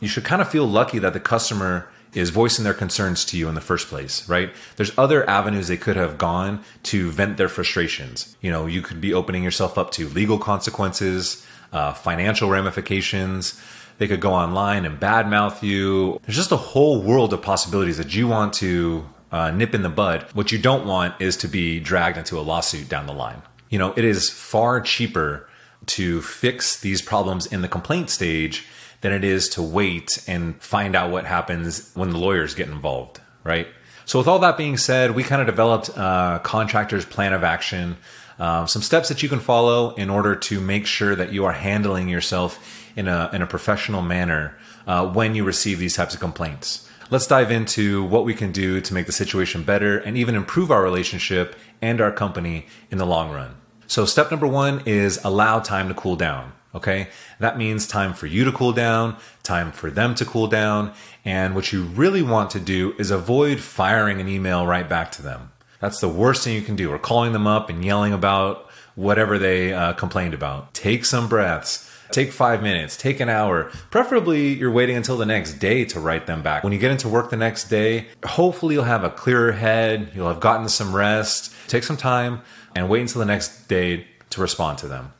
You 0.00 0.06
should 0.06 0.24
kind 0.24 0.40
of 0.40 0.48
feel 0.48 0.66
lucky 0.66 1.00
that 1.00 1.12
the 1.12 1.18
customer 1.20 1.88
is 2.14 2.30
voicing 2.30 2.64
their 2.64 2.74
concerns 2.74 3.24
to 3.24 3.38
you 3.38 3.48
in 3.48 3.54
the 3.54 3.60
first 3.60 3.88
place, 3.88 4.28
right? 4.28 4.52
There's 4.76 4.96
other 4.98 5.28
avenues 5.28 5.68
they 5.68 5.76
could 5.76 5.96
have 5.96 6.18
gone 6.18 6.62
to 6.84 7.10
vent 7.10 7.36
their 7.36 7.48
frustrations. 7.48 8.36
You 8.40 8.50
know, 8.50 8.66
you 8.66 8.82
could 8.82 9.00
be 9.00 9.14
opening 9.14 9.42
yourself 9.42 9.78
up 9.78 9.90
to 9.92 10.08
legal 10.08 10.38
consequences, 10.38 11.44
uh, 11.72 11.94
financial 11.94 12.50
ramifications. 12.50 13.60
They 13.98 14.08
could 14.08 14.20
go 14.20 14.32
online 14.32 14.84
and 14.84 15.00
badmouth 15.00 15.62
you. 15.62 16.20
There's 16.24 16.36
just 16.36 16.52
a 16.52 16.56
whole 16.56 17.00
world 17.00 17.32
of 17.32 17.40
possibilities 17.40 17.96
that 17.98 18.14
you 18.14 18.28
want 18.28 18.52
to 18.54 19.08
uh, 19.30 19.50
nip 19.50 19.74
in 19.74 19.82
the 19.82 19.88
bud. 19.88 20.26
What 20.34 20.52
you 20.52 20.58
don't 20.58 20.86
want 20.86 21.20
is 21.20 21.36
to 21.38 21.48
be 21.48 21.80
dragged 21.80 22.18
into 22.18 22.38
a 22.38 22.42
lawsuit 22.42 22.88
down 22.88 23.06
the 23.06 23.14
line. 23.14 23.42
You 23.70 23.78
know, 23.78 23.94
it 23.96 24.04
is 24.04 24.28
far 24.28 24.80
cheaper 24.80 25.48
to 25.86 26.20
fix 26.20 26.78
these 26.78 27.00
problems 27.00 27.46
in 27.46 27.62
the 27.62 27.68
complaint 27.68 28.10
stage 28.10 28.66
than 29.02 29.12
it 29.12 29.22
is 29.22 29.48
to 29.50 29.62
wait 29.62 30.24
and 30.26 30.60
find 30.60 30.96
out 30.96 31.10
what 31.10 31.26
happens 31.26 31.92
when 31.94 32.10
the 32.10 32.18
lawyers 32.18 32.54
get 32.54 32.68
involved, 32.68 33.20
right? 33.44 33.68
So, 34.04 34.18
with 34.18 34.26
all 34.26 34.40
that 34.40 34.56
being 34.56 34.76
said, 34.76 35.14
we 35.14 35.22
kind 35.22 35.40
of 35.40 35.46
developed 35.46 35.90
a 35.90 36.40
contractor's 36.42 37.04
plan 37.04 37.32
of 37.32 37.44
action 37.44 37.98
um, 38.38 38.66
some 38.66 38.82
steps 38.82 39.08
that 39.08 39.22
you 39.22 39.28
can 39.28 39.38
follow 39.38 39.94
in 39.94 40.10
order 40.10 40.34
to 40.34 40.60
make 40.60 40.86
sure 40.86 41.14
that 41.14 41.32
you 41.32 41.44
are 41.44 41.52
handling 41.52 42.08
yourself 42.08 42.58
in 42.96 43.06
a, 43.06 43.30
in 43.32 43.42
a 43.42 43.46
professional 43.46 44.02
manner 44.02 44.56
uh, 44.86 45.06
when 45.06 45.36
you 45.36 45.44
receive 45.44 45.78
these 45.78 45.94
types 45.94 46.12
of 46.12 46.18
complaints. 46.18 46.88
Let's 47.10 47.26
dive 47.26 47.52
into 47.52 48.02
what 48.04 48.24
we 48.24 48.34
can 48.34 48.50
do 48.50 48.80
to 48.80 48.94
make 48.94 49.06
the 49.06 49.12
situation 49.12 49.62
better 49.62 49.98
and 49.98 50.16
even 50.16 50.34
improve 50.34 50.72
our 50.72 50.82
relationship 50.82 51.54
and 51.80 52.00
our 52.00 52.10
company 52.10 52.66
in 52.90 52.98
the 52.98 53.06
long 53.06 53.30
run. 53.30 53.54
So, 53.86 54.06
step 54.06 54.30
number 54.30 54.46
one 54.46 54.82
is 54.86 55.20
allow 55.22 55.60
time 55.60 55.88
to 55.88 55.94
cool 55.94 56.16
down. 56.16 56.52
Okay. 56.74 57.08
That 57.38 57.58
means 57.58 57.86
time 57.86 58.14
for 58.14 58.26
you 58.26 58.44
to 58.44 58.52
cool 58.52 58.72
down, 58.72 59.16
time 59.42 59.72
for 59.72 59.90
them 59.90 60.14
to 60.14 60.24
cool 60.24 60.46
down. 60.46 60.92
And 61.24 61.54
what 61.54 61.72
you 61.72 61.84
really 61.84 62.22
want 62.22 62.50
to 62.50 62.60
do 62.60 62.94
is 62.98 63.10
avoid 63.10 63.60
firing 63.60 64.20
an 64.20 64.28
email 64.28 64.66
right 64.66 64.88
back 64.88 65.12
to 65.12 65.22
them. 65.22 65.52
That's 65.80 66.00
the 66.00 66.08
worst 66.08 66.44
thing 66.44 66.54
you 66.54 66.62
can 66.62 66.76
do, 66.76 66.90
or 66.90 66.98
calling 66.98 67.32
them 67.32 67.46
up 67.46 67.68
and 67.68 67.84
yelling 67.84 68.12
about 68.12 68.70
whatever 68.94 69.38
they 69.38 69.72
uh, 69.72 69.92
complained 69.94 70.32
about. 70.32 70.72
Take 70.74 71.04
some 71.04 71.28
breaths. 71.28 71.88
Take 72.12 72.30
five 72.30 72.62
minutes, 72.62 72.98
take 72.98 73.20
an 73.20 73.30
hour. 73.30 73.70
Preferably, 73.90 74.52
you're 74.52 74.70
waiting 74.70 74.96
until 74.96 75.16
the 75.16 75.24
next 75.24 75.54
day 75.54 75.86
to 75.86 75.98
write 75.98 76.26
them 76.26 76.42
back. 76.42 76.62
When 76.62 76.74
you 76.74 76.78
get 76.78 76.90
into 76.90 77.08
work 77.08 77.30
the 77.30 77.38
next 77.38 77.70
day, 77.70 78.08
hopefully 78.22 78.74
you'll 78.74 78.84
have 78.84 79.02
a 79.02 79.08
clearer 79.08 79.52
head, 79.52 80.10
you'll 80.14 80.28
have 80.28 80.38
gotten 80.38 80.68
some 80.68 80.94
rest. 80.94 81.54
Take 81.68 81.84
some 81.84 81.96
time 81.96 82.42
and 82.76 82.90
wait 82.90 83.00
until 83.00 83.20
the 83.20 83.24
next 83.24 83.66
day 83.66 84.06
to 84.28 84.42
respond 84.42 84.76
to 84.78 84.88
them. 84.88 85.14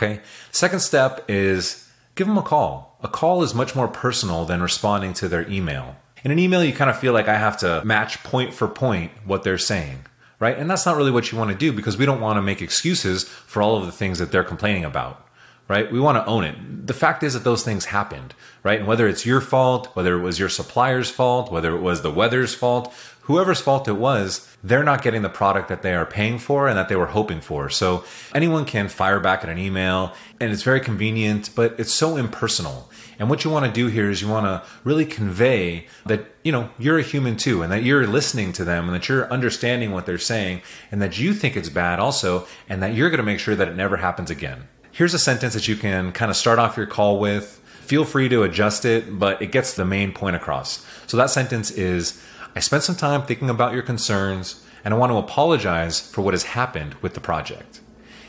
Okay. 0.00 0.20
Second 0.50 0.80
step 0.80 1.26
is 1.28 1.86
give 2.14 2.26
them 2.26 2.38
a 2.38 2.42
call. 2.42 2.96
A 3.02 3.08
call 3.08 3.42
is 3.42 3.54
much 3.54 3.76
more 3.76 3.86
personal 3.86 4.46
than 4.46 4.62
responding 4.62 5.12
to 5.14 5.28
their 5.28 5.46
email. 5.50 5.96
In 6.24 6.30
an 6.30 6.38
email, 6.38 6.64
you 6.64 6.72
kind 6.72 6.88
of 6.88 6.98
feel 6.98 7.12
like 7.12 7.28
I 7.28 7.36
have 7.36 7.58
to 7.58 7.84
match 7.84 8.22
point 8.22 8.54
for 8.54 8.66
point 8.66 9.12
what 9.26 9.42
they're 9.42 9.58
saying, 9.58 10.06
right? 10.38 10.56
And 10.56 10.70
that's 10.70 10.86
not 10.86 10.96
really 10.96 11.10
what 11.10 11.30
you 11.30 11.36
want 11.36 11.50
to 11.50 11.56
do 11.56 11.70
because 11.70 11.98
we 11.98 12.06
don't 12.06 12.20
want 12.22 12.38
to 12.38 12.42
make 12.42 12.62
excuses 12.62 13.24
for 13.24 13.60
all 13.60 13.76
of 13.76 13.84
the 13.84 13.92
things 13.92 14.18
that 14.20 14.32
they're 14.32 14.42
complaining 14.42 14.86
about, 14.86 15.26
right? 15.68 15.92
We 15.92 16.00
want 16.00 16.16
to 16.16 16.24
own 16.24 16.44
it. 16.44 16.86
The 16.86 16.94
fact 16.94 17.22
is 17.22 17.34
that 17.34 17.44
those 17.44 17.62
things 17.62 17.86
happened, 17.86 18.34
right? 18.62 18.78
And 18.78 18.88
whether 18.88 19.06
it's 19.06 19.26
your 19.26 19.42
fault, 19.42 19.94
whether 19.94 20.18
it 20.18 20.22
was 20.22 20.38
your 20.38 20.48
supplier's 20.48 21.10
fault, 21.10 21.52
whether 21.52 21.76
it 21.76 21.80
was 21.80 22.00
the 22.00 22.10
weather's 22.10 22.54
fault, 22.54 22.94
whoever's 23.30 23.60
fault 23.60 23.86
it 23.86 23.92
was, 23.92 24.48
they're 24.64 24.82
not 24.82 25.02
getting 25.02 25.22
the 25.22 25.28
product 25.28 25.68
that 25.68 25.82
they 25.82 25.94
are 25.94 26.04
paying 26.04 26.36
for 26.36 26.66
and 26.66 26.76
that 26.76 26.88
they 26.88 26.96
were 26.96 27.06
hoping 27.06 27.40
for. 27.40 27.70
So 27.70 28.04
anyone 28.34 28.64
can 28.64 28.88
fire 28.88 29.20
back 29.20 29.44
at 29.44 29.48
an 29.48 29.56
email 29.56 30.12
and 30.40 30.50
it's 30.50 30.64
very 30.64 30.80
convenient, 30.80 31.50
but 31.54 31.78
it's 31.78 31.92
so 31.92 32.16
impersonal. 32.16 32.90
And 33.20 33.30
what 33.30 33.44
you 33.44 33.50
want 33.50 33.66
to 33.66 33.72
do 33.72 33.86
here 33.86 34.10
is 34.10 34.20
you 34.20 34.28
want 34.28 34.46
to 34.46 34.68
really 34.82 35.06
convey 35.06 35.86
that, 36.06 36.26
you 36.42 36.50
know, 36.50 36.70
you're 36.76 36.98
a 36.98 37.02
human 37.02 37.36
too 37.36 37.62
and 37.62 37.70
that 37.70 37.84
you're 37.84 38.06
listening 38.06 38.52
to 38.54 38.64
them 38.64 38.86
and 38.86 38.94
that 38.94 39.08
you're 39.08 39.30
understanding 39.32 39.92
what 39.92 40.06
they're 40.06 40.18
saying 40.18 40.62
and 40.90 41.00
that 41.00 41.18
you 41.18 41.32
think 41.32 41.56
it's 41.56 41.68
bad 41.68 42.00
also 42.00 42.48
and 42.68 42.82
that 42.82 42.94
you're 42.94 43.10
going 43.10 43.18
to 43.18 43.24
make 43.24 43.38
sure 43.38 43.54
that 43.54 43.68
it 43.68 43.76
never 43.76 43.98
happens 43.98 44.30
again. 44.30 44.66
Here's 44.90 45.14
a 45.14 45.20
sentence 45.20 45.54
that 45.54 45.68
you 45.68 45.76
can 45.76 46.10
kind 46.10 46.30
of 46.30 46.36
start 46.36 46.58
off 46.58 46.76
your 46.76 46.86
call 46.86 47.20
with. 47.20 47.58
Feel 47.82 48.04
free 48.04 48.28
to 48.28 48.42
adjust 48.42 48.84
it, 48.84 49.18
but 49.18 49.40
it 49.40 49.52
gets 49.52 49.74
the 49.74 49.84
main 49.84 50.12
point 50.12 50.36
across. 50.36 50.84
So 51.06 51.16
that 51.16 51.30
sentence 51.30 51.70
is 51.70 52.22
I 52.54 52.60
spent 52.60 52.82
some 52.82 52.96
time 52.96 53.22
thinking 53.22 53.48
about 53.48 53.74
your 53.74 53.82
concerns 53.82 54.64
and 54.84 54.92
I 54.92 54.96
want 54.96 55.12
to 55.12 55.18
apologize 55.18 56.00
for 56.00 56.22
what 56.22 56.34
has 56.34 56.42
happened 56.42 56.94
with 56.94 57.14
the 57.14 57.20
project. 57.20 57.80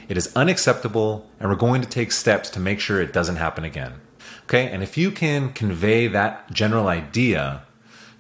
It 0.08 0.18
is 0.18 0.36
unacceptable 0.36 1.30
and 1.40 1.50
we're 1.50 1.56
going 1.56 1.82
to 1.82 1.90
take 1.90 2.12
steps 2.12 2.50
to 2.52 2.60
make 2.60 2.80
sure 2.80 3.02
it 3.02 3.14
doesn't 3.14 3.38
happen 3.38 3.64
again. 3.64 3.94
Okay, 4.44 4.68
and 4.68 4.84
if 4.84 4.98
you 4.98 5.12
can 5.12 5.54
convey 5.54 6.08
that 6.08 6.52
general 6.52 6.88
idea 6.88 7.64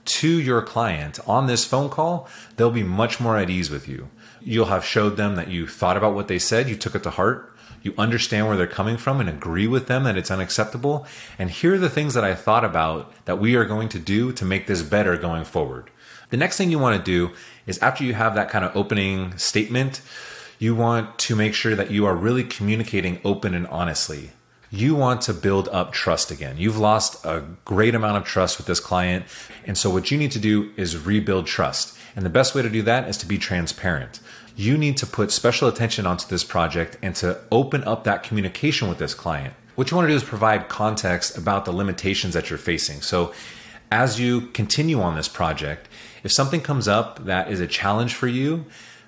to 0.05 0.27
your 0.27 0.61
client 0.61 1.19
on 1.27 1.47
this 1.47 1.65
phone 1.65 1.89
call, 1.89 2.27
they'll 2.55 2.71
be 2.71 2.83
much 2.83 3.19
more 3.19 3.37
at 3.37 3.49
ease 3.49 3.69
with 3.69 3.87
you. 3.87 4.09
You'll 4.39 4.65
have 4.65 4.85
showed 4.85 5.17
them 5.17 5.35
that 5.35 5.49
you 5.49 5.67
thought 5.67 5.97
about 5.97 6.15
what 6.15 6.27
they 6.27 6.39
said, 6.39 6.69
you 6.69 6.75
took 6.75 6.95
it 6.95 7.03
to 7.03 7.11
heart, 7.11 7.50
you 7.81 7.93
understand 7.97 8.47
where 8.47 8.57
they're 8.57 8.67
coming 8.67 8.97
from 8.97 9.19
and 9.19 9.29
agree 9.29 9.67
with 9.67 9.87
them 9.87 10.03
that 10.03 10.17
it's 10.17 10.31
unacceptable. 10.31 11.05
And 11.39 11.49
here 11.49 11.75
are 11.75 11.79
the 11.79 11.89
things 11.89 12.13
that 12.13 12.23
I 12.23 12.35
thought 12.35 12.63
about 12.63 13.13
that 13.25 13.39
we 13.39 13.55
are 13.55 13.65
going 13.65 13.89
to 13.89 13.99
do 13.99 14.31
to 14.33 14.45
make 14.45 14.67
this 14.67 14.83
better 14.83 15.17
going 15.17 15.45
forward. 15.45 15.89
The 16.29 16.37
next 16.37 16.57
thing 16.57 16.71
you 16.71 16.79
want 16.79 16.97
to 16.97 17.03
do 17.03 17.33
is 17.65 17.77
after 17.79 18.03
you 18.03 18.13
have 18.13 18.35
that 18.35 18.49
kind 18.49 18.63
of 18.63 18.75
opening 18.75 19.37
statement, 19.37 20.01
you 20.59 20.75
want 20.75 21.17
to 21.19 21.35
make 21.35 21.53
sure 21.53 21.75
that 21.75 21.91
you 21.91 22.05
are 22.05 22.15
really 22.15 22.43
communicating 22.43 23.19
open 23.23 23.53
and 23.53 23.67
honestly 23.67 24.31
you 24.71 24.95
want 24.95 25.21
to 25.21 25.33
build 25.33 25.67
up 25.69 25.91
trust 25.91 26.31
again. 26.31 26.55
You've 26.57 26.79
lost 26.79 27.25
a 27.25 27.43
great 27.65 27.93
amount 27.93 28.17
of 28.17 28.23
trust 28.23 28.57
with 28.57 28.67
this 28.67 28.79
client. 28.79 29.25
And 29.65 29.77
so, 29.77 29.89
what 29.89 30.09
you 30.09 30.17
need 30.17 30.31
to 30.31 30.39
do 30.39 30.71
is 30.77 30.97
rebuild 30.97 31.45
trust. 31.45 31.97
And 32.15 32.25
the 32.25 32.29
best 32.29 32.55
way 32.55 32.61
to 32.61 32.69
do 32.69 32.81
that 32.83 33.07
is 33.07 33.17
to 33.17 33.25
be 33.25 33.37
transparent. 33.37 34.21
You 34.61 34.77
need 34.77 34.97
to 34.97 35.07
put 35.07 35.31
special 35.31 35.67
attention 35.67 36.05
onto 36.05 36.27
this 36.27 36.43
project 36.43 36.95
and 37.01 37.15
to 37.15 37.39
open 37.51 37.83
up 37.83 38.03
that 38.03 38.21
communication 38.21 38.87
with 38.87 38.99
this 38.99 39.15
client. 39.15 39.55
What 39.73 39.89
you 39.89 39.97
want 39.97 40.05
to 40.05 40.11
do 40.11 40.15
is 40.15 40.23
provide 40.23 40.69
context 40.69 41.35
about 41.35 41.65
the 41.65 41.71
limitations 41.71 42.35
that 42.35 42.51
you're 42.51 42.59
facing. 42.59 43.01
So, 43.01 43.33
as 43.91 44.19
you 44.19 44.41
continue 44.49 45.01
on 45.01 45.15
this 45.15 45.27
project, 45.27 45.89
if 46.23 46.31
something 46.31 46.61
comes 46.61 46.87
up 46.87 47.25
that 47.25 47.51
is 47.51 47.59
a 47.59 47.65
challenge 47.65 48.13
for 48.13 48.27
you, 48.27 48.65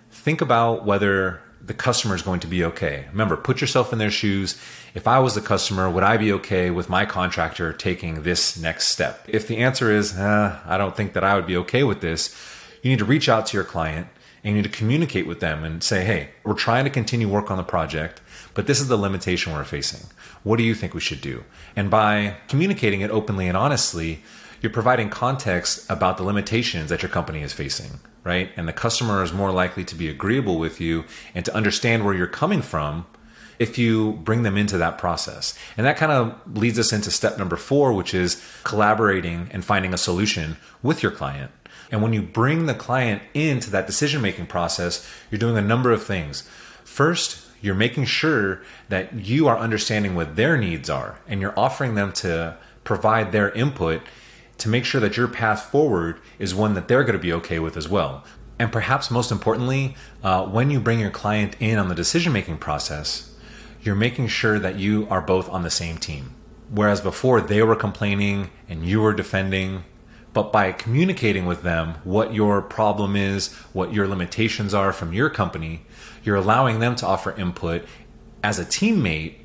think 0.10 0.42
about 0.42 0.88
whether 0.88 1.40
the 1.62 1.76
customer 1.76 2.16
is 2.16 2.24
going 2.24 2.40
to 2.40 2.48
be 2.48 2.64
okay. 2.64 3.06
Remember, 3.12 3.38
put 3.38 3.62
yourself 3.62 3.94
in 3.94 4.00
their 4.00 4.10
shoes. 4.10 4.60
If 4.96 5.08
I 5.08 5.20
was 5.20 5.36
the 5.36 5.42
customer, 5.42 5.88
would 5.88 6.04
I 6.04 6.18
be 6.18 6.34
okay 6.34 6.72
with 6.72 6.90
my 6.90 7.06
contractor 7.06 7.72
taking 7.74 8.24
this 8.24 8.58
next 8.58 8.88
step? 8.88 9.24
If 9.28 9.48
the 9.48 9.58
answer 9.58 9.92
is, 9.92 10.18
eh, 10.18 10.58
I 10.66 10.78
don't 10.80 10.98
think 10.98 11.14
that 11.14 11.24
I 11.24 11.36
would 11.36 11.46
be 11.46 11.58
okay 11.58 11.84
with 11.84 12.02
this, 12.02 12.36
you 12.82 12.90
need 12.90 13.00
to 13.00 13.06
reach 13.06 13.30
out 13.30 13.46
to 13.46 13.56
your 13.56 13.64
client 13.64 14.08
and 14.44 14.56
you 14.56 14.62
need 14.62 14.72
to 14.72 14.78
communicate 14.78 15.28
with 15.28 15.40
them 15.40 15.64
and 15.64 15.84
say, 15.84 16.04
hey, 16.04 16.30
we're 16.44 16.54
trying 16.54 16.84
to 16.84 16.90
continue 16.90 17.30
work 17.30 17.50
on 17.50 17.58
the 17.58 17.64
project, 17.64 18.22
but 18.54 18.68
this 18.68 18.82
is 18.82 18.88
the 18.88 18.98
limitation 18.98 19.54
we're 19.54 19.64
facing. 19.64 20.08
What 20.44 20.58
do 20.58 20.64
you 20.64 20.76
think 20.76 20.94
we 20.94 21.00
should 21.00 21.22
do? 21.22 21.44
And 21.76 21.90
by 21.90 22.36
communicating 22.48 23.02
it 23.02 23.12
openly 23.12 23.48
and 23.48 23.58
honestly, 23.58 24.22
you're 24.62 24.72
providing 24.72 25.10
context 25.10 25.90
about 25.90 26.18
the 26.18 26.24
limitations 26.24 26.90
that 26.90 27.02
your 27.02 27.10
company 27.10 27.42
is 27.42 27.54
facing 27.54 28.00
right? 28.24 28.52
And 28.56 28.68
the 28.68 28.74
customer 28.74 29.24
is 29.24 29.34
more 29.34 29.52
likely 29.52 29.84
to 29.86 29.96
be 29.96 30.10
agreeable 30.10 30.58
with 30.58 30.80
you 30.80 31.06
and 31.36 31.44
to 31.46 31.56
understand 31.56 32.06
where 32.06 32.14
you're 32.14 32.28
coming 32.28 32.62
from 32.62 33.06
if 33.60 33.78
you 33.78 34.14
bring 34.24 34.44
them 34.44 34.58
into 34.58 34.78
that 34.78 34.98
process. 34.98 35.58
And 35.78 35.86
that 35.86 35.98
kind 35.98 36.12
of 36.12 36.58
leads 36.58 36.80
us 36.80 36.92
into 36.92 37.12
step 37.12 37.38
number 37.38 37.56
four, 37.56 37.94
which 37.94 38.14
is 38.14 38.44
collaborating 38.64 39.50
and 39.52 39.64
finding 39.64 39.94
a 39.94 39.98
solution 39.98 40.58
with 40.82 41.04
your 41.04 41.12
client. 41.12 41.52
And 41.94 42.02
when 42.02 42.12
you 42.12 42.24
bring 42.24 42.66
the 42.66 42.74
client 42.74 43.22
into 43.36 43.70
that 43.70 43.86
decision 43.86 44.24
making 44.24 44.48
process, 44.48 45.08
you're 45.30 45.38
doing 45.38 45.58
a 45.58 45.62
number 45.62 45.92
of 45.92 46.04
things. 46.04 46.50
First, 46.84 47.46
you're 47.62 47.76
making 47.76 48.06
sure 48.06 48.64
that 48.90 49.14
you 49.14 49.48
are 49.48 49.60
understanding 49.60 50.16
what 50.16 50.36
their 50.36 50.58
needs 50.58 50.90
are 50.90 51.20
and 51.28 51.40
you're 51.40 51.58
offering 51.58 51.94
them 51.94 52.12
to 52.14 52.58
provide 52.84 53.32
their 53.32 53.52
input 53.52 54.02
to 54.58 54.70
make 54.70 54.86
sure 54.86 55.00
that 55.02 55.18
your 55.18 55.28
path 55.28 55.70
forward 55.70 56.20
is 56.40 56.56
one 56.56 56.74
that 56.74 56.88
they're 56.88 57.04
going 57.04 57.14
to 57.14 57.22
be 57.22 57.32
okay 57.32 57.60
with 57.60 57.78
as 57.78 57.88
well. 57.88 58.24
And 58.58 58.72
perhaps 58.72 59.12
most 59.12 59.32
importantly, 59.32 59.96
uh, 60.24 60.48
when 60.48 60.72
you 60.72 60.80
bring 60.80 61.00
your 61.00 61.12
client 61.12 61.56
in 61.60 61.78
on 61.78 61.90
the 61.90 61.96
decision 61.96 62.34
making 62.34 62.58
process, 62.58 63.36
you're 63.84 63.94
making 63.94 64.30
sure 64.30 64.58
that 64.58 64.80
you 64.80 65.08
are 65.12 65.22
both 65.22 65.48
on 65.48 65.62
the 65.62 65.70
same 65.70 66.00
team. 66.00 66.34
Whereas 66.72 67.02
before 67.02 67.40
they 67.40 67.62
were 67.62 67.76
complaining 67.76 68.50
and 68.68 68.84
you 68.84 69.00
were 69.00 69.14
defending, 69.14 69.84
but 70.34 70.52
by 70.52 70.72
communicating 70.72 71.46
with 71.46 71.62
them 71.62 71.96
what 72.04 72.34
your 72.34 72.62
problem 72.62 73.16
is, 73.16 73.54
what 73.72 73.94
your 73.94 74.08
limitations 74.08 74.74
are 74.74 74.92
from 74.92 75.14
your 75.14 75.30
company, 75.30 75.82
you're 76.24 76.36
allowing 76.36 76.80
them 76.80 76.96
to 76.96 77.06
offer 77.06 77.32
input 77.38 77.86
as 78.44 78.60
a 78.60 78.66
teammate 78.66 79.36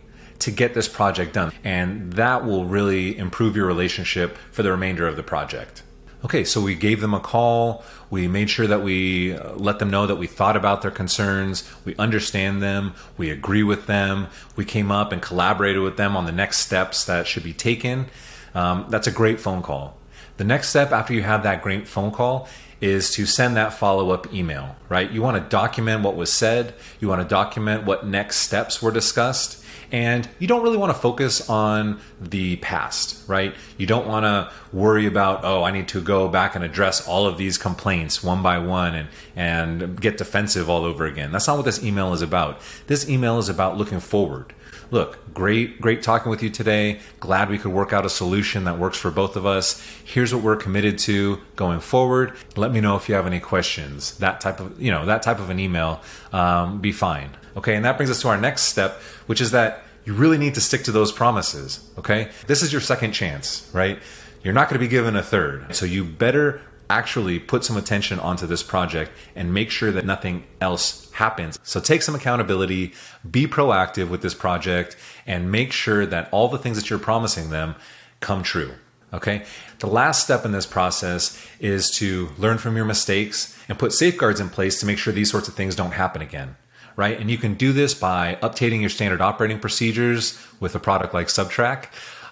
to 0.41 0.51
get 0.51 0.75
this 0.75 0.89
project 0.89 1.35
done. 1.35 1.53
And 1.65 2.13
that 2.15 2.45
will 2.45 2.65
really 2.65 3.17
improve 3.17 3.57
your 3.57 3.67
relationship 3.67 4.37
for 4.51 4.63
the 4.63 4.71
remainder 4.71 5.07
of 5.07 5.17
the 5.17 5.23
project. 5.23 5.83
Okay, 6.25 6.43
so 6.43 6.61
we 6.61 6.75
gave 6.75 7.01
them 7.01 7.15
a 7.15 7.21
call. 7.21 7.85
We 8.11 8.27
made 8.27 8.51
sure 8.51 8.67
that 8.67 8.83
we 8.83 9.35
uh, 9.35 9.53
let 9.55 9.79
them 9.79 9.89
know 9.89 10.07
that 10.07 10.17
we 10.17 10.27
thought 10.27 10.57
about 10.57 10.83
their 10.83 10.91
concerns. 10.91 11.69
We 11.85 11.95
understand 11.97 12.61
them. 12.61 12.95
We 13.17 13.31
agree 13.31 13.63
with 13.63 13.87
them. 13.87 14.27
We 14.57 14.65
came 14.65 14.91
up 14.91 15.13
and 15.13 15.23
collaborated 15.23 15.83
with 15.83 15.97
them 15.97 16.17
on 16.17 16.27
the 16.27 16.33
next 16.33 16.59
steps 16.59 17.05
that 17.05 17.29
should 17.29 17.45
be 17.45 17.53
taken. 17.53 18.07
Um, 18.53 18.87
that's 18.89 19.07
a 19.07 19.13
great 19.13 19.39
phone 19.39 19.63
call. 19.63 19.97
The 20.39 20.45
next 20.45 20.69
step 20.69 20.93
after 20.93 21.13
you 21.13 21.23
have 21.23 21.43
that 21.43 21.63
great 21.63 21.87
phone 21.89 22.13
call 22.13 22.49
is 22.81 23.11
to 23.11 23.27
send 23.27 23.57
that 23.57 23.73
follow 23.73 24.11
up 24.11 24.33
email, 24.33 24.77
right? 24.89 25.11
You 25.11 25.21
want 25.21 25.43
to 25.43 25.49
document 25.49 26.05
what 26.05 26.15
was 26.15 26.33
said. 26.33 26.75
You 27.01 27.09
want 27.09 27.21
to 27.21 27.29
document 27.29 27.85
what 27.85 28.07
next 28.07 28.37
steps 28.37 28.81
were 28.81 28.93
discussed. 28.93 29.65
And 29.91 30.29
you 30.39 30.47
don't 30.47 30.63
really 30.63 30.77
want 30.77 30.95
to 30.95 30.99
focus 31.01 31.49
on 31.49 32.01
the 32.21 32.57
past, 32.57 33.27
right? 33.27 33.55
You 33.79 33.87
don't 33.87 34.07
want 34.07 34.25
to 34.25 34.53
worry 34.73 35.07
about, 35.07 35.45
oh, 35.45 35.65
I 35.65 35.73
need 35.73 35.89
to 35.89 36.01
go 36.01 36.29
back 36.29 36.55
and 36.55 36.63
address 36.65 37.09
all 37.09 37.27
of 37.27 37.37
these 37.37 37.59
complaints 37.59 38.23
one 38.23 38.43
by 38.43 38.59
one 38.59 38.95
and, 38.95 39.09
and 39.35 40.01
get 40.01 40.19
defensive 40.19 40.69
all 40.71 40.85
over 40.85 41.07
again. 41.07 41.33
That's 41.33 41.49
not 41.49 41.57
what 41.57 41.65
this 41.65 41.83
email 41.83 42.13
is 42.13 42.23
about. 42.23 42.61
This 42.87 43.09
email 43.09 43.39
is 43.39 43.49
about 43.49 43.77
looking 43.77 43.99
forward. 44.01 44.53
Look, 44.91 45.35
great, 45.35 45.81
great 45.81 46.03
talking 46.03 46.31
with 46.31 46.43
you 46.43 46.49
today. 46.49 47.01
Glad 47.21 47.51
we 47.51 47.59
could 47.59 47.73
work 47.73 47.93
out 47.93 48.07
a 48.07 48.11
solution 48.11 48.65
that 48.65 48.79
works 48.79 48.97
for 48.97 49.11
both 49.11 49.37
of 49.37 49.45
us. 49.45 49.81
Here's 50.05 50.35
what 50.35 50.43
we're 50.43 50.57
committed 50.57 50.99
to 51.01 51.41
going 51.57 51.81
forward. 51.81 52.33
Let 52.57 52.73
me 52.73 52.81
know 52.81 52.97
if 52.97 53.09
you 53.09 53.15
have 53.15 53.27
any 53.27 53.41
questions. 53.41 54.17
That 54.19 54.41
type 54.41 54.61
of, 54.61 54.81
you 54.81 54.91
know, 54.91 55.05
that 55.07 55.23
type 55.23 55.41
of 55.41 55.51
an 55.51 55.61
email, 55.61 56.01
um, 56.33 56.81
be 56.81 56.93
fine. 56.93 57.37
Okay, 57.57 57.75
and 57.75 57.85
that 57.85 57.97
brings 57.97 58.11
us 58.11 58.23
to 58.23 58.29
our 58.29 58.41
next 58.41 58.63
step, 58.63 59.01
which 59.27 59.41
is 59.41 59.51
that 59.51 59.85
you 60.05 60.15
really 60.15 60.39
need 60.39 60.55
to 60.55 60.61
stick 60.61 60.85
to 60.85 60.93
those 60.93 61.13
promises. 61.13 61.87
Okay, 61.99 62.31
this 62.47 62.63
is 62.63 62.73
your 62.73 62.81
second 62.81 63.13
chance, 63.13 63.69
right? 63.75 63.99
You're 64.43 64.55
not 64.55 64.71
going 64.71 64.81
to 64.81 64.85
be 64.85 64.89
given 64.89 65.17
a 65.17 65.23
third. 65.23 65.75
So 65.75 65.85
you 65.85 66.05
better 66.05 66.63
actually 66.91 67.39
put 67.39 67.65
some 67.65 67.77
attention 67.77 68.19
onto 68.19 68.47
this 68.47 68.63
project 68.63 69.11
and 69.35 69.53
make 69.53 69.71
sure 69.71 69.93
that 69.93 70.05
nothing 70.05 70.45
else 70.61 71.11
happens. 71.13 71.59
So 71.63 71.81
take 71.81 72.03
some 72.03 72.15
accountability, 72.15 72.95
be 73.29 73.47
proactive 73.47 74.09
with 74.09 74.23
this 74.23 74.35
project, 74.35 74.97
and 75.27 75.53
make 75.53 75.73
sure 75.73 76.07
that 76.07 76.29
all 76.33 76.49
the 76.49 76.59
things 76.59 76.77
that 76.77 76.89
you're 76.91 76.99
promising 76.99 77.51
them 77.51 77.75
come 78.21 78.43
true. 78.43 78.73
Okay. 79.13 79.45
The 79.79 79.87
last 79.87 80.23
step 80.23 80.45
in 80.45 80.53
this 80.53 80.67
process 80.67 81.43
is 81.61 81.91
to 81.93 82.29
learn 82.37 82.59
from 82.59 82.77
your 82.77 82.85
mistakes 82.85 83.59
and 83.69 83.79
put 83.79 83.93
safeguards 83.93 84.41
in 84.41 84.51
place 84.51 84.81
to 84.81 84.87
make 84.87 84.99
sure 84.99 85.13
these 85.13 85.31
sorts 85.31 85.49
of 85.49 85.55
things 85.55 85.75
don't 85.75 85.93
happen 85.93 86.21
again 86.21 86.57
right? 86.99 87.21
And 87.21 87.31
you 87.31 87.39
can 87.39 87.55
do 87.55 87.73
this 87.73 87.95
by 87.95 88.39
updating 88.43 88.81
your 88.81 88.91
standard 88.91 89.21
operating 89.21 89.61
procedures 89.61 90.37
with 90.59 90.75
a 90.75 90.81
product 90.81 91.15
like 91.15 91.29
Subtrak. 91.29 91.87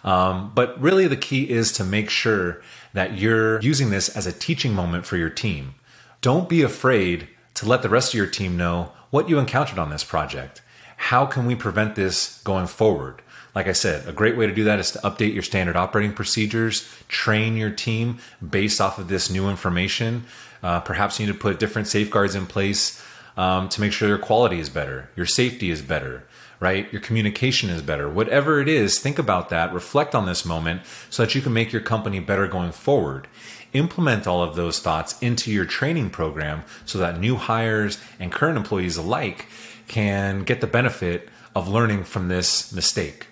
Um, 0.06 0.52
but 0.54 0.80
really, 0.80 1.06
the 1.08 1.16
key 1.16 1.50
is 1.50 1.72
to 1.72 1.84
make 1.84 2.08
sure 2.08 2.62
that 2.94 3.18
you're 3.18 3.60
using 3.60 3.90
this 3.90 4.08
as 4.08 4.26
a 4.26 4.32
teaching 4.32 4.72
moment 4.72 5.04
for 5.04 5.16
your 5.18 5.28
team. 5.28 5.74
Don't 6.22 6.48
be 6.48 6.62
afraid 6.62 7.28
to 7.54 7.68
let 7.68 7.82
the 7.82 7.88
rest 7.88 8.14
of 8.14 8.18
your 8.18 8.26
team 8.26 8.56
know 8.56 8.92
what 9.10 9.28
you 9.28 9.38
encountered 9.38 9.78
on 9.78 9.90
this 9.90 10.04
project. 10.04 10.62
How 10.96 11.26
can 11.26 11.44
we 11.44 11.54
prevent 11.54 11.94
this 11.94 12.40
going 12.42 12.68
forward? 12.68 13.20
Like 13.54 13.68
I 13.68 13.72
said, 13.72 14.06
a 14.06 14.12
great 14.12 14.36
way 14.36 14.46
to 14.46 14.54
do 14.54 14.64
that 14.64 14.78
is 14.78 14.90
to 14.92 14.98
update 14.98 15.34
your 15.34 15.42
standard 15.42 15.76
operating 15.76 16.12
procedures, 16.12 16.88
train 17.08 17.56
your 17.56 17.70
team 17.70 18.18
based 18.46 18.80
off 18.80 18.98
of 18.98 19.08
this 19.08 19.30
new 19.30 19.48
information. 19.48 20.24
Uh, 20.62 20.80
perhaps 20.80 21.18
you 21.18 21.26
need 21.26 21.32
to 21.32 21.38
put 21.38 21.58
different 21.58 21.88
safeguards 21.88 22.34
in 22.34 22.46
place 22.46 23.02
um, 23.36 23.68
to 23.70 23.80
make 23.80 23.92
sure 23.92 24.08
your 24.08 24.18
quality 24.18 24.60
is 24.60 24.68
better, 24.68 25.10
your 25.16 25.26
safety 25.26 25.70
is 25.70 25.82
better, 25.82 26.26
right? 26.60 26.90
Your 26.92 27.00
communication 27.00 27.70
is 27.70 27.82
better. 27.82 28.08
Whatever 28.08 28.60
it 28.60 28.68
is, 28.68 28.98
think 28.98 29.18
about 29.18 29.48
that, 29.50 29.72
reflect 29.72 30.14
on 30.14 30.26
this 30.26 30.44
moment 30.44 30.82
so 31.10 31.24
that 31.24 31.34
you 31.34 31.40
can 31.40 31.52
make 31.52 31.72
your 31.72 31.82
company 31.82 32.20
better 32.20 32.46
going 32.46 32.72
forward. 32.72 33.28
Implement 33.72 34.26
all 34.26 34.42
of 34.42 34.56
those 34.56 34.78
thoughts 34.78 35.20
into 35.20 35.50
your 35.50 35.66
training 35.66 36.10
program 36.10 36.62
so 36.84 36.98
that 36.98 37.20
new 37.20 37.36
hires 37.36 37.98
and 38.18 38.32
current 38.32 38.56
employees 38.56 38.96
alike 38.96 39.46
can 39.88 40.44
get 40.44 40.60
the 40.60 40.66
benefit 40.66 41.28
of 41.54 41.68
learning 41.68 42.04
from 42.04 42.28
this 42.28 42.72
mistake. 42.72 43.26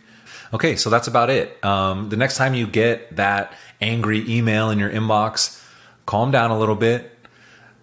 Okay, 0.53 0.77
so 0.77 0.91
that's 0.91 1.09
about 1.09 1.31
it. 1.31 1.63
Um, 1.65 2.11
the 2.11 2.17
next 2.17 2.37
time 2.37 2.55
you 2.55 2.67
get 2.67 3.17
that 3.17 3.55
angry 3.81 4.29
email 4.31 4.71
in 4.71 4.79
your 4.79 4.91
inbox, 4.91 5.63
calm 6.07 6.31
down 6.31 6.51
a 6.51 6.59
little 6.59 6.77
bit, 6.77 7.11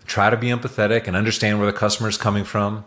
try 0.06 0.30
to 0.30 0.38
be 0.38 0.48
empathetic 0.48 1.08
and 1.08 1.16
understand 1.16 1.60
where 1.60 1.70
the 1.70 1.78
customer 1.78 2.10
is 2.10 2.18
coming 2.18 2.44
from. 2.44 2.86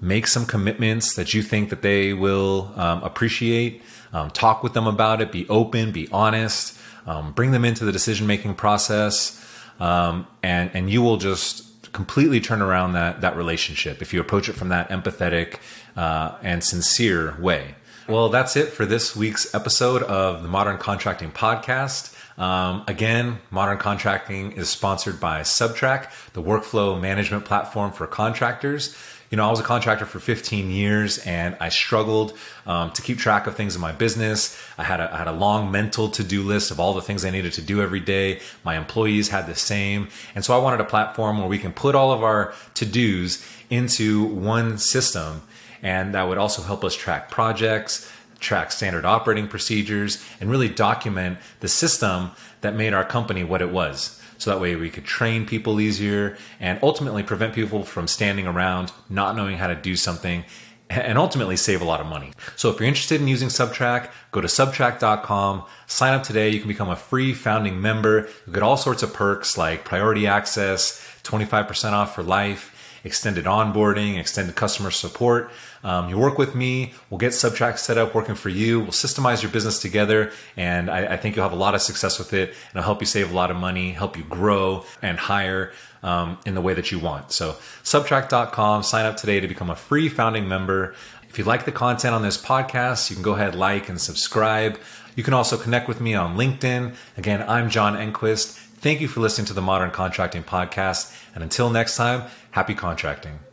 Make 0.00 0.26
some 0.26 0.46
commitments 0.46 1.14
that 1.14 1.34
you 1.34 1.42
think 1.42 1.70
that 1.70 1.82
they 1.82 2.12
will 2.12 2.72
um, 2.76 3.02
appreciate. 3.02 3.82
Um, 4.12 4.30
talk 4.30 4.62
with 4.62 4.72
them 4.72 4.86
about 4.86 5.20
it. 5.20 5.30
Be 5.30 5.48
open. 5.48 5.92
Be 5.92 6.08
honest. 6.10 6.78
Um, 7.06 7.32
bring 7.32 7.50
them 7.50 7.64
into 7.64 7.84
the 7.84 7.92
decision 7.92 8.26
making 8.26 8.54
process, 8.54 9.44
um, 9.78 10.26
and 10.42 10.70
and 10.74 10.90
you 10.90 11.02
will 11.02 11.16
just 11.16 11.92
completely 11.92 12.40
turn 12.40 12.62
around 12.62 12.92
that 12.92 13.20
that 13.20 13.36
relationship 13.36 14.00
if 14.00 14.12
you 14.12 14.20
approach 14.20 14.48
it 14.48 14.52
from 14.52 14.68
that 14.68 14.88
empathetic 14.90 15.58
uh, 15.96 16.36
and 16.42 16.62
sincere 16.62 17.36
way. 17.40 17.74
Well, 18.08 18.28
that's 18.28 18.56
it 18.56 18.68
for 18.68 18.86
this 18.86 19.14
week's 19.14 19.54
episode 19.54 20.02
of 20.02 20.42
the 20.42 20.48
Modern 20.48 20.78
Contracting 20.78 21.30
Podcast. 21.30 22.16
Um, 22.40 22.84
again, 22.88 23.38
Modern 23.50 23.78
Contracting 23.78 24.52
is 24.52 24.68
sponsored 24.68 25.20
by 25.20 25.42
Subtrak, 25.42 26.10
the 26.32 26.42
workflow 26.42 27.00
management 27.00 27.44
platform 27.44 27.92
for 27.92 28.06
contractors. 28.06 28.96
You 29.30 29.36
know, 29.36 29.46
I 29.46 29.50
was 29.50 29.60
a 29.60 29.64
contractor 29.64 30.06
for 30.06 30.18
15 30.18 30.72
years 30.72 31.18
and 31.18 31.56
I 31.60 31.68
struggled 31.68 32.36
um, 32.66 32.90
to 32.90 33.00
keep 33.00 33.18
track 33.18 33.46
of 33.46 33.54
things 33.54 33.76
in 33.76 33.80
my 33.80 33.92
business. 33.92 34.60
I 34.76 34.82
had, 34.82 34.98
a, 34.98 35.14
I 35.14 35.18
had 35.18 35.28
a 35.28 35.32
long 35.32 35.70
mental 35.70 36.08
to 36.10 36.24
do 36.24 36.42
list 36.42 36.72
of 36.72 36.80
all 36.80 36.94
the 36.94 37.00
things 37.00 37.24
I 37.24 37.30
needed 37.30 37.52
to 37.52 37.62
do 37.62 37.80
every 37.80 38.00
day. 38.00 38.40
My 38.64 38.76
employees 38.76 39.28
had 39.28 39.46
the 39.46 39.54
same. 39.54 40.08
And 40.34 40.44
so 40.44 40.52
I 40.52 40.58
wanted 40.58 40.80
a 40.80 40.84
platform 40.84 41.38
where 41.38 41.46
we 41.46 41.58
can 41.58 41.72
put 41.72 41.94
all 41.94 42.10
of 42.12 42.24
our 42.24 42.52
to 42.74 42.84
dos 42.84 43.46
into 43.70 44.24
one 44.24 44.78
system 44.78 45.42
and 45.82 46.14
that 46.14 46.28
would 46.28 46.38
also 46.38 46.62
help 46.62 46.84
us 46.84 46.94
track 46.94 47.30
projects, 47.30 48.10
track 48.40 48.72
standard 48.72 49.04
operating 49.04 49.48
procedures, 49.48 50.22
and 50.40 50.50
really 50.50 50.68
document 50.68 51.38
the 51.60 51.68
system 51.68 52.32
that 52.62 52.74
made 52.74 52.92
our 52.92 53.04
company 53.04 53.44
what 53.44 53.62
it 53.62 53.70
was. 53.70 54.19
So 54.40 54.50
that 54.50 54.60
way 54.60 54.74
we 54.74 54.88
could 54.88 55.04
train 55.04 55.44
people 55.44 55.80
easier 55.80 56.38
and 56.58 56.78
ultimately 56.82 57.22
prevent 57.22 57.54
people 57.54 57.84
from 57.84 58.08
standing 58.08 58.46
around 58.46 58.90
not 59.10 59.36
knowing 59.36 59.58
how 59.58 59.66
to 59.66 59.74
do 59.74 59.96
something 59.96 60.44
and 60.88 61.18
ultimately 61.18 61.56
save 61.56 61.82
a 61.82 61.84
lot 61.84 62.00
of 62.00 62.06
money. 62.06 62.32
So 62.56 62.70
if 62.70 62.80
you're 62.80 62.88
interested 62.88 63.20
in 63.20 63.28
using 63.28 63.48
Subtrak, 63.48 64.10
go 64.32 64.40
to 64.40 64.48
subtrak.com, 64.48 65.64
sign 65.86 66.14
up 66.14 66.22
today. 66.22 66.48
You 66.48 66.58
can 66.58 66.68
become 66.68 66.88
a 66.88 66.96
free 66.96 67.34
founding 67.34 67.82
member. 67.82 68.28
You 68.46 68.54
get 68.54 68.62
all 68.62 68.78
sorts 68.78 69.02
of 69.02 69.12
perks 69.12 69.58
like 69.58 69.84
priority 69.84 70.26
access, 70.26 71.06
25% 71.22 71.92
off 71.92 72.14
for 72.14 72.22
life, 72.22 72.98
extended 73.04 73.44
onboarding, 73.44 74.18
extended 74.18 74.56
customer 74.56 74.90
support. 74.90 75.50
Um, 75.82 76.08
you 76.08 76.18
work 76.18 76.36
with 76.36 76.54
me, 76.54 76.92
we'll 77.08 77.18
get 77.18 77.32
Subtrak 77.32 77.78
set 77.78 77.96
up 77.96 78.14
working 78.14 78.34
for 78.34 78.50
you, 78.50 78.80
we'll 78.80 78.88
systemize 78.90 79.42
your 79.42 79.50
business 79.50 79.78
together, 79.78 80.30
and 80.56 80.90
I, 80.90 81.14
I 81.14 81.16
think 81.16 81.36
you'll 81.36 81.44
have 81.44 81.52
a 81.52 81.56
lot 81.56 81.74
of 81.74 81.80
success 81.80 82.18
with 82.18 82.34
it, 82.34 82.50
and 82.50 82.76
it'll 82.76 82.82
help 82.82 83.00
you 83.00 83.06
save 83.06 83.30
a 83.30 83.34
lot 83.34 83.50
of 83.50 83.56
money, 83.56 83.92
help 83.92 84.16
you 84.16 84.24
grow 84.24 84.84
and 85.00 85.18
hire 85.18 85.72
um, 86.02 86.38
in 86.44 86.54
the 86.54 86.60
way 86.60 86.74
that 86.74 86.92
you 86.92 86.98
want. 86.98 87.32
So, 87.32 87.52
subtrak.com, 87.82 88.82
sign 88.82 89.06
up 89.06 89.16
today 89.16 89.40
to 89.40 89.48
become 89.48 89.70
a 89.70 89.76
free 89.76 90.08
founding 90.08 90.48
member. 90.48 90.94
If 91.28 91.38
you 91.38 91.44
like 91.44 91.64
the 91.64 91.72
content 91.72 92.14
on 92.14 92.22
this 92.22 92.36
podcast, 92.36 93.08
you 93.08 93.16
can 93.16 93.22
go 93.22 93.34
ahead, 93.34 93.54
like, 93.54 93.88
and 93.88 94.00
subscribe. 94.00 94.78
You 95.14 95.22
can 95.22 95.34
also 95.34 95.56
connect 95.56 95.88
with 95.88 96.00
me 96.00 96.14
on 96.14 96.36
LinkedIn. 96.36 96.94
Again, 97.16 97.44
I'm 97.48 97.70
John 97.70 97.94
Enquist. 97.96 98.56
Thank 98.80 99.00
you 99.00 99.08
for 99.08 99.20
listening 99.20 99.46
to 99.46 99.52
the 99.52 99.62
Modern 99.62 99.90
Contracting 99.90 100.42
Podcast. 100.42 101.14
And 101.34 101.44
until 101.44 101.70
next 101.70 101.96
time, 101.96 102.24
happy 102.50 102.74
contracting. 102.74 103.49